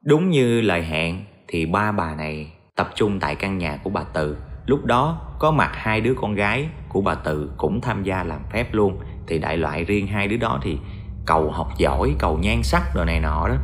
đúng 0.05 0.31
như 0.31 0.61
lời 0.61 0.83
hẹn 0.83 1.25
thì 1.49 1.67
ba 1.67 1.93
bà 1.93 2.15
này 2.15 2.53
tập 2.77 2.91
trung 2.95 3.21
tại 3.21 3.35
căn 3.35 3.59
nhà 3.59 3.81
của 3.85 3.91
bà 3.91 4.05
Từ. 4.15 4.37
Lúc 4.67 4.85
đó 4.85 5.21
có 5.39 5.51
mặt 5.51 5.71
hai 5.75 6.01
đứa 6.01 6.15
con 6.21 6.35
gái 6.35 6.69
của 6.89 7.01
bà 7.01 7.15
tự 7.15 7.51
cũng 7.57 7.81
tham 7.81 8.03
gia 8.03 8.25
làm 8.25 8.41
phép 8.53 8.75
luôn. 8.75 8.99
Thì 9.27 9.39
đại 9.39 9.57
loại 9.57 9.85
riêng 9.85 10.07
hai 10.07 10.29
đứa 10.29 10.37
đó 10.37 10.59
thì 10.63 10.79
cầu 11.27 11.51
học 11.51 11.69
giỏi, 11.79 12.15
cầu 12.19 12.39
nhan 12.39 12.63
sắc 12.63 12.83
đồ 12.95 13.05
này 13.05 13.21
nọ 13.21 13.49
đó. 13.49 13.55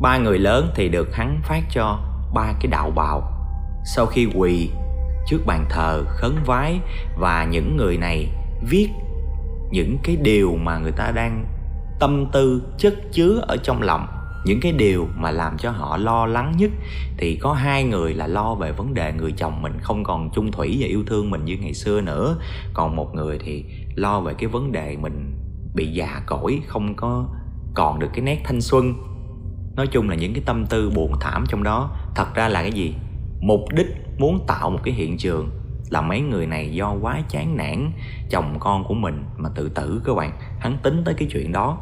Ba 0.00 0.18
người 0.18 0.38
lớn 0.38 0.70
thì 0.74 0.88
được 0.88 1.14
hắn 1.14 1.40
phát 1.42 1.62
cho 1.70 1.98
ba 2.34 2.52
cái 2.60 2.66
đạo 2.70 2.90
bào. 2.90 3.22
Sau 3.84 4.06
khi 4.06 4.28
quỳ 4.34 4.70
trước 5.26 5.46
bàn 5.46 5.66
thờ 5.70 6.04
khấn 6.08 6.36
vái 6.46 6.80
và 7.18 7.44
những 7.44 7.76
người 7.76 7.96
này 7.96 8.28
viết 8.68 8.88
những 9.70 9.98
cái 10.02 10.16
điều 10.16 10.56
mà 10.56 10.78
người 10.78 10.92
ta 10.92 11.12
đang 11.14 11.44
tâm 12.00 12.26
tư 12.32 12.62
chất 12.78 12.94
chứa 13.12 13.40
ở 13.48 13.56
trong 13.56 13.82
lòng 13.82 14.06
những 14.44 14.60
cái 14.60 14.72
điều 14.72 15.08
mà 15.16 15.30
làm 15.30 15.58
cho 15.58 15.70
họ 15.70 15.96
lo 15.96 16.26
lắng 16.26 16.54
nhất 16.56 16.70
thì 17.16 17.36
có 17.36 17.52
hai 17.52 17.84
người 17.84 18.14
là 18.14 18.26
lo 18.26 18.54
về 18.54 18.72
vấn 18.72 18.94
đề 18.94 19.12
người 19.12 19.32
chồng 19.32 19.62
mình 19.62 19.72
không 19.82 20.04
còn 20.04 20.30
chung 20.34 20.52
thủy 20.52 20.76
và 20.80 20.86
yêu 20.86 21.04
thương 21.06 21.30
mình 21.30 21.44
như 21.44 21.56
ngày 21.60 21.74
xưa 21.74 22.00
nữa. 22.00 22.36
Còn 22.74 22.96
một 22.96 23.14
người 23.14 23.38
thì 23.44 23.64
lo 23.94 24.20
về 24.20 24.34
cái 24.34 24.46
vấn 24.46 24.72
đề 24.72 24.96
mình 24.96 25.34
bị 25.74 25.86
già 25.86 26.22
cỗi, 26.26 26.60
không 26.66 26.94
có 26.96 27.26
còn 27.74 27.98
được 27.98 28.08
cái 28.12 28.20
nét 28.20 28.40
thanh 28.44 28.60
xuân. 28.60 28.94
Nói 29.76 29.86
chung 29.86 30.08
là 30.08 30.14
những 30.14 30.34
cái 30.34 30.42
tâm 30.46 30.66
tư 30.66 30.90
buồn 30.90 31.12
thảm 31.20 31.44
trong 31.48 31.62
đó. 31.62 31.90
Thật 32.14 32.34
ra 32.34 32.48
là 32.48 32.62
cái 32.62 32.72
gì? 32.72 32.94
Mục 33.40 33.60
đích 33.72 33.86
muốn 34.18 34.44
tạo 34.46 34.70
một 34.70 34.78
cái 34.82 34.94
hiện 34.94 35.18
trường 35.18 35.50
là 35.90 36.00
mấy 36.00 36.20
người 36.20 36.46
này 36.46 36.72
do 36.72 36.94
quá 37.00 37.22
chán 37.28 37.56
nản, 37.56 37.92
chồng 38.30 38.56
con 38.60 38.84
của 38.84 38.94
mình 38.94 39.24
mà 39.36 39.48
tự 39.54 39.68
tử 39.68 40.02
các 40.04 40.14
bạn. 40.14 40.32
Hắn 40.58 40.78
tính 40.82 41.02
tới 41.04 41.14
cái 41.14 41.28
chuyện 41.32 41.52
đó 41.52 41.78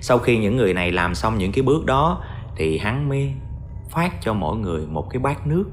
sau 0.00 0.18
khi 0.18 0.38
những 0.38 0.56
người 0.56 0.74
này 0.74 0.92
làm 0.92 1.14
xong 1.14 1.38
những 1.38 1.52
cái 1.52 1.62
bước 1.62 1.86
đó 1.86 2.24
thì 2.56 2.78
hắn 2.78 3.08
mới 3.08 3.32
phát 3.90 4.12
cho 4.20 4.34
mỗi 4.34 4.56
người 4.56 4.86
một 4.86 5.06
cái 5.10 5.20
bát 5.20 5.46
nước. 5.46 5.64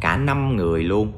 Cả 0.00 0.16
năm 0.16 0.56
người 0.56 0.84
luôn. 0.84 1.12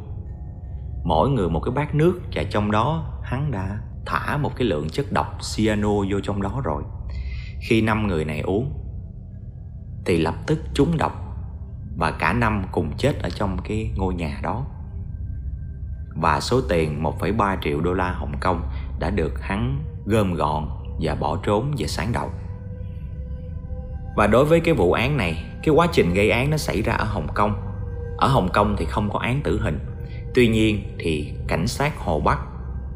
Mỗi 1.04 1.30
người 1.30 1.48
một 1.48 1.60
cái 1.60 1.72
bát 1.74 1.94
nước 1.94 2.20
và 2.34 2.42
trong 2.42 2.70
đó 2.70 3.20
hắn 3.22 3.50
đã 3.50 3.78
thả 4.06 4.36
một 4.36 4.56
cái 4.56 4.66
lượng 4.66 4.88
chất 4.88 5.06
độc 5.12 5.38
cyano 5.56 5.94
vô 6.10 6.20
trong 6.22 6.42
đó 6.42 6.60
rồi. 6.64 6.82
Khi 7.60 7.82
năm 7.82 8.06
người 8.06 8.24
này 8.24 8.40
uống 8.40 8.72
thì 10.04 10.18
lập 10.18 10.34
tức 10.46 10.58
trúng 10.74 10.98
độc 10.98 11.12
và 11.96 12.10
cả 12.10 12.32
năm 12.32 12.64
cùng 12.72 12.92
chết 12.96 13.22
ở 13.22 13.30
trong 13.30 13.58
cái 13.64 13.90
ngôi 13.96 14.14
nhà 14.14 14.40
đó. 14.42 14.66
Và 16.14 16.40
số 16.40 16.60
tiền 16.68 17.02
1,3 17.02 17.56
triệu 17.62 17.80
đô 17.80 17.92
la 17.92 18.12
Hồng 18.12 18.34
Kông 18.40 18.62
đã 18.98 19.10
được 19.10 19.42
hắn 19.42 19.84
gom 20.04 20.34
gọn 20.34 20.68
và 21.00 21.14
bỏ 21.14 21.38
trốn 21.42 21.74
về 21.78 21.86
sáng 21.86 22.12
đầu. 22.12 22.30
Và 24.16 24.26
đối 24.26 24.44
với 24.44 24.60
cái 24.60 24.74
vụ 24.74 24.92
án 24.92 25.16
này, 25.16 25.44
cái 25.62 25.74
quá 25.74 25.86
trình 25.92 26.14
gây 26.14 26.30
án 26.30 26.50
nó 26.50 26.56
xảy 26.56 26.82
ra 26.82 26.92
ở 26.92 27.04
hồng 27.04 27.26
kông. 27.34 27.54
Ở 28.16 28.28
hồng 28.28 28.48
kông 28.52 28.76
thì 28.78 28.84
không 28.84 29.10
có 29.10 29.18
án 29.18 29.40
tử 29.42 29.60
hình. 29.60 29.78
Tuy 30.34 30.48
nhiên 30.48 30.82
thì 30.98 31.32
cảnh 31.48 31.66
sát 31.66 31.98
hồ 31.98 32.20
bắc 32.20 32.38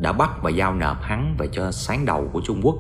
đã 0.01 0.13
bắt 0.13 0.31
và 0.43 0.51
giao 0.51 0.75
nộp 0.75 1.03
hắn 1.03 1.35
về 1.39 1.49
cho 1.53 1.73
sáng 1.73 2.05
đầu 2.05 2.31
của 2.33 2.41
trung 2.45 2.61
quốc. 2.63 2.77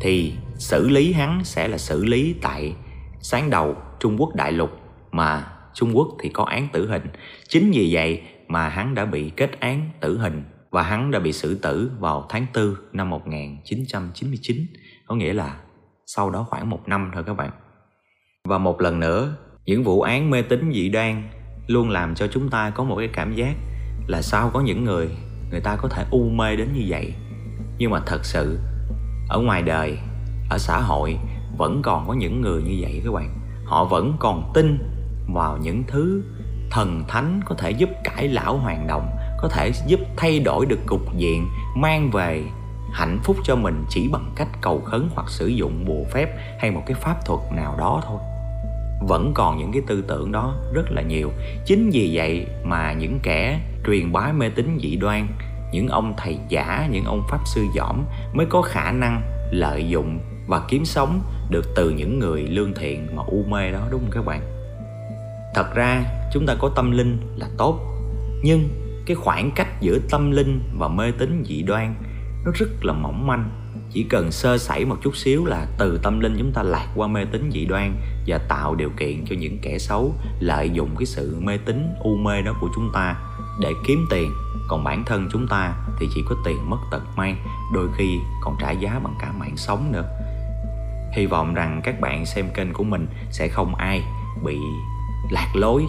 Thì 0.00 0.34
xử 0.54 0.88
lý 0.88 1.12
hắn 1.12 1.44
sẽ 1.44 1.68
là 1.68 1.78
xử 1.78 2.04
lý 2.04 2.34
tại 2.42 2.74
sáng 3.20 3.50
đầu 3.50 3.76
trung 4.00 4.16
quốc 4.20 4.34
đại 4.34 4.52
lục, 4.52 4.70
mà 5.12 5.52
trung 5.74 5.96
quốc 5.96 6.08
thì 6.20 6.28
có 6.28 6.44
án 6.44 6.68
tử 6.72 6.90
hình. 6.90 7.08
Chính 7.48 7.70
vì 7.74 7.88
vậy 7.92 8.22
mà 8.48 8.68
hắn 8.68 8.94
đã 8.94 9.04
bị 9.04 9.30
kết 9.36 9.60
án 9.60 9.90
tử 10.00 10.18
hình 10.18 10.44
và 10.76 10.82
hắn 10.82 11.10
đã 11.10 11.18
bị 11.18 11.32
xử 11.32 11.54
tử 11.54 11.90
vào 11.98 12.26
tháng 12.28 12.46
4 12.54 12.74
năm 12.92 13.10
1999 13.10 14.66
có 15.06 15.14
nghĩa 15.14 15.32
là 15.32 15.60
sau 16.06 16.30
đó 16.30 16.46
khoảng 16.50 16.70
một 16.70 16.88
năm 16.88 17.10
thôi 17.14 17.24
các 17.26 17.36
bạn. 17.36 17.50
Và 18.48 18.58
một 18.58 18.80
lần 18.80 19.00
nữa, 19.00 19.36
những 19.64 19.84
vụ 19.84 20.00
án 20.00 20.30
mê 20.30 20.42
tín 20.42 20.70
dị 20.74 20.88
đoan 20.88 21.22
luôn 21.66 21.90
làm 21.90 22.14
cho 22.14 22.26
chúng 22.26 22.48
ta 22.48 22.70
có 22.70 22.84
một 22.84 22.96
cái 22.98 23.08
cảm 23.12 23.34
giác 23.34 23.54
là 24.06 24.22
sao 24.22 24.50
có 24.54 24.60
những 24.60 24.84
người 24.84 25.08
người 25.50 25.60
ta 25.60 25.76
có 25.76 25.88
thể 25.88 26.04
u 26.10 26.28
mê 26.28 26.56
đến 26.56 26.68
như 26.72 26.84
vậy. 26.88 27.14
Nhưng 27.78 27.90
mà 27.90 28.00
thật 28.06 28.24
sự, 28.24 28.58
ở 29.28 29.38
ngoài 29.38 29.62
đời, 29.62 29.98
ở 30.50 30.58
xã 30.58 30.78
hội 30.78 31.18
vẫn 31.58 31.82
còn 31.82 32.08
có 32.08 32.14
những 32.14 32.40
người 32.40 32.62
như 32.62 32.76
vậy 32.80 33.02
các 33.04 33.12
bạn. 33.12 33.38
Họ 33.64 33.84
vẫn 33.84 34.16
còn 34.18 34.52
tin 34.54 34.78
vào 35.34 35.58
những 35.62 35.84
thứ 35.86 36.22
thần 36.70 37.04
thánh 37.08 37.40
có 37.46 37.54
thể 37.58 37.70
giúp 37.70 37.90
cải 38.04 38.28
lão 38.28 38.56
hoàng 38.56 38.86
đồng 38.86 39.15
có 39.48 39.52
thể 39.54 39.72
giúp 39.86 40.00
thay 40.16 40.38
đổi 40.38 40.66
được 40.66 40.78
cục 40.86 41.16
diện, 41.16 41.48
mang 41.76 42.10
về 42.10 42.42
hạnh 42.92 43.18
phúc 43.24 43.36
cho 43.44 43.56
mình 43.56 43.84
chỉ 43.88 44.08
bằng 44.12 44.32
cách 44.36 44.48
cầu 44.60 44.80
khấn 44.80 45.08
hoặc 45.14 45.28
sử 45.30 45.46
dụng 45.46 45.84
bùa 45.84 46.04
phép 46.12 46.28
hay 46.60 46.70
một 46.70 46.82
cái 46.86 46.94
pháp 46.94 47.24
thuật 47.26 47.40
nào 47.56 47.74
đó 47.78 48.02
thôi. 48.06 48.18
Vẫn 49.08 49.32
còn 49.34 49.58
những 49.58 49.72
cái 49.72 49.82
tư 49.86 50.04
tưởng 50.08 50.32
đó 50.32 50.54
rất 50.72 50.90
là 50.90 51.02
nhiều. 51.02 51.30
Chính 51.66 51.90
vì 51.92 52.10
vậy 52.12 52.46
mà 52.64 52.92
những 52.92 53.18
kẻ 53.22 53.60
truyền 53.86 54.12
bá 54.12 54.32
mê 54.32 54.50
tín 54.50 54.78
dị 54.82 54.96
đoan, 54.96 55.26
những 55.72 55.88
ông 55.88 56.14
thầy 56.16 56.38
giả, 56.48 56.88
những 56.90 57.04
ông 57.04 57.22
pháp 57.30 57.40
sư 57.46 57.64
dỏm 57.74 58.04
mới 58.32 58.46
có 58.46 58.62
khả 58.62 58.92
năng 58.92 59.22
lợi 59.50 59.88
dụng 59.88 60.18
và 60.46 60.62
kiếm 60.68 60.84
sống 60.84 61.20
được 61.50 61.74
từ 61.76 61.90
những 61.90 62.18
người 62.18 62.42
lương 62.42 62.74
thiện 62.74 63.16
mà 63.16 63.22
u 63.26 63.44
mê 63.48 63.72
đó, 63.72 63.80
đúng 63.90 64.00
không 64.00 64.10
các 64.10 64.24
bạn? 64.24 64.40
Thật 65.54 65.74
ra, 65.74 66.04
chúng 66.32 66.46
ta 66.46 66.54
có 66.58 66.70
tâm 66.76 66.90
linh 66.90 67.18
là 67.36 67.46
tốt, 67.58 67.80
nhưng 68.42 68.85
cái 69.06 69.16
khoảng 69.16 69.50
cách 69.50 69.80
giữa 69.80 69.98
tâm 70.10 70.30
linh 70.30 70.62
và 70.78 70.88
mê 70.88 71.10
tín 71.18 71.44
dị 71.46 71.62
đoan 71.62 71.94
nó 72.44 72.52
rất 72.54 72.84
là 72.84 72.92
mỏng 72.92 73.26
manh. 73.26 73.50
Chỉ 73.90 74.02
cần 74.02 74.30
sơ 74.30 74.58
sẩy 74.58 74.84
một 74.84 74.96
chút 75.02 75.16
xíu 75.16 75.46
là 75.46 75.66
từ 75.78 76.00
tâm 76.02 76.20
linh 76.20 76.36
chúng 76.38 76.52
ta 76.52 76.62
lạc 76.62 76.86
qua 76.94 77.08
mê 77.08 77.24
tín 77.32 77.50
dị 77.52 77.64
đoan 77.64 77.96
và 78.26 78.38
tạo 78.38 78.74
điều 78.74 78.90
kiện 78.96 79.24
cho 79.26 79.36
những 79.38 79.58
kẻ 79.62 79.78
xấu 79.78 80.14
lợi 80.40 80.70
dụng 80.70 80.90
cái 80.98 81.06
sự 81.06 81.36
mê 81.40 81.58
tín, 81.58 81.88
u 82.00 82.16
mê 82.16 82.42
đó 82.42 82.52
của 82.60 82.68
chúng 82.74 82.90
ta 82.94 83.16
để 83.60 83.72
kiếm 83.86 84.06
tiền. 84.10 84.30
Còn 84.68 84.84
bản 84.84 85.04
thân 85.04 85.28
chúng 85.32 85.46
ta 85.48 85.74
thì 86.00 86.06
chỉ 86.14 86.22
có 86.28 86.36
tiền 86.44 86.70
mất 86.70 86.78
tật 86.90 87.02
mang, 87.16 87.36
đôi 87.74 87.88
khi 87.96 88.18
còn 88.40 88.56
trả 88.60 88.70
giá 88.70 89.00
bằng 89.04 89.14
cả 89.20 89.32
mạng 89.32 89.56
sống 89.56 89.92
nữa. 89.92 90.04
Hy 91.16 91.26
vọng 91.26 91.54
rằng 91.54 91.80
các 91.84 92.00
bạn 92.00 92.26
xem 92.26 92.46
kênh 92.54 92.72
của 92.72 92.84
mình 92.84 93.06
sẽ 93.30 93.48
không 93.48 93.74
ai 93.74 94.02
bị 94.44 94.58
lạc 95.30 95.52
lối 95.54 95.84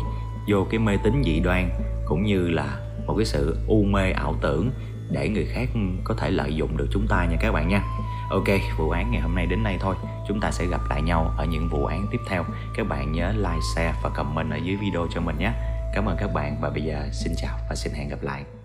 vô 0.47 0.67
cái 0.69 0.80
mê 0.80 0.97
tín 1.03 1.21
dị 1.25 1.39
đoan, 1.39 1.69
cũng 2.06 2.23
như 2.23 2.49
là 2.49 2.77
một 3.07 3.15
cái 3.17 3.25
sự 3.25 3.57
u 3.67 3.83
mê, 3.83 4.11
ảo 4.11 4.35
tưởng 4.41 4.71
để 5.11 5.29
người 5.29 5.45
khác 5.45 5.69
có 6.03 6.15
thể 6.17 6.29
lợi 6.29 6.55
dụng 6.55 6.77
được 6.77 6.87
chúng 6.91 7.07
ta 7.07 7.25
nha 7.25 7.37
các 7.39 7.51
bạn 7.51 7.67
nha. 7.67 7.81
Ok, 8.29 8.47
vụ 8.77 8.89
án 8.89 9.11
ngày 9.11 9.21
hôm 9.21 9.35
nay 9.35 9.45
đến 9.45 9.63
đây 9.63 9.77
thôi. 9.79 9.95
Chúng 10.27 10.39
ta 10.39 10.51
sẽ 10.51 10.65
gặp 10.65 10.81
lại 10.89 11.01
nhau 11.01 11.33
ở 11.37 11.45
những 11.45 11.69
vụ 11.69 11.85
án 11.85 12.07
tiếp 12.11 12.19
theo. 12.29 12.45
Các 12.75 12.87
bạn 12.87 13.11
nhớ 13.11 13.31
like, 13.31 13.59
share 13.75 13.93
và 14.03 14.09
comment 14.09 14.51
ở 14.51 14.57
dưới 14.57 14.75
video 14.75 15.07
cho 15.13 15.21
mình 15.21 15.37
nhé. 15.37 15.51
Cảm 15.93 16.05
ơn 16.05 16.17
các 16.19 16.33
bạn 16.33 16.57
và 16.61 16.69
bây 16.69 16.81
giờ 16.81 17.09
xin 17.11 17.33
chào 17.37 17.57
và 17.69 17.75
xin 17.75 17.93
hẹn 17.93 18.09
gặp 18.09 18.19
lại. 18.21 18.56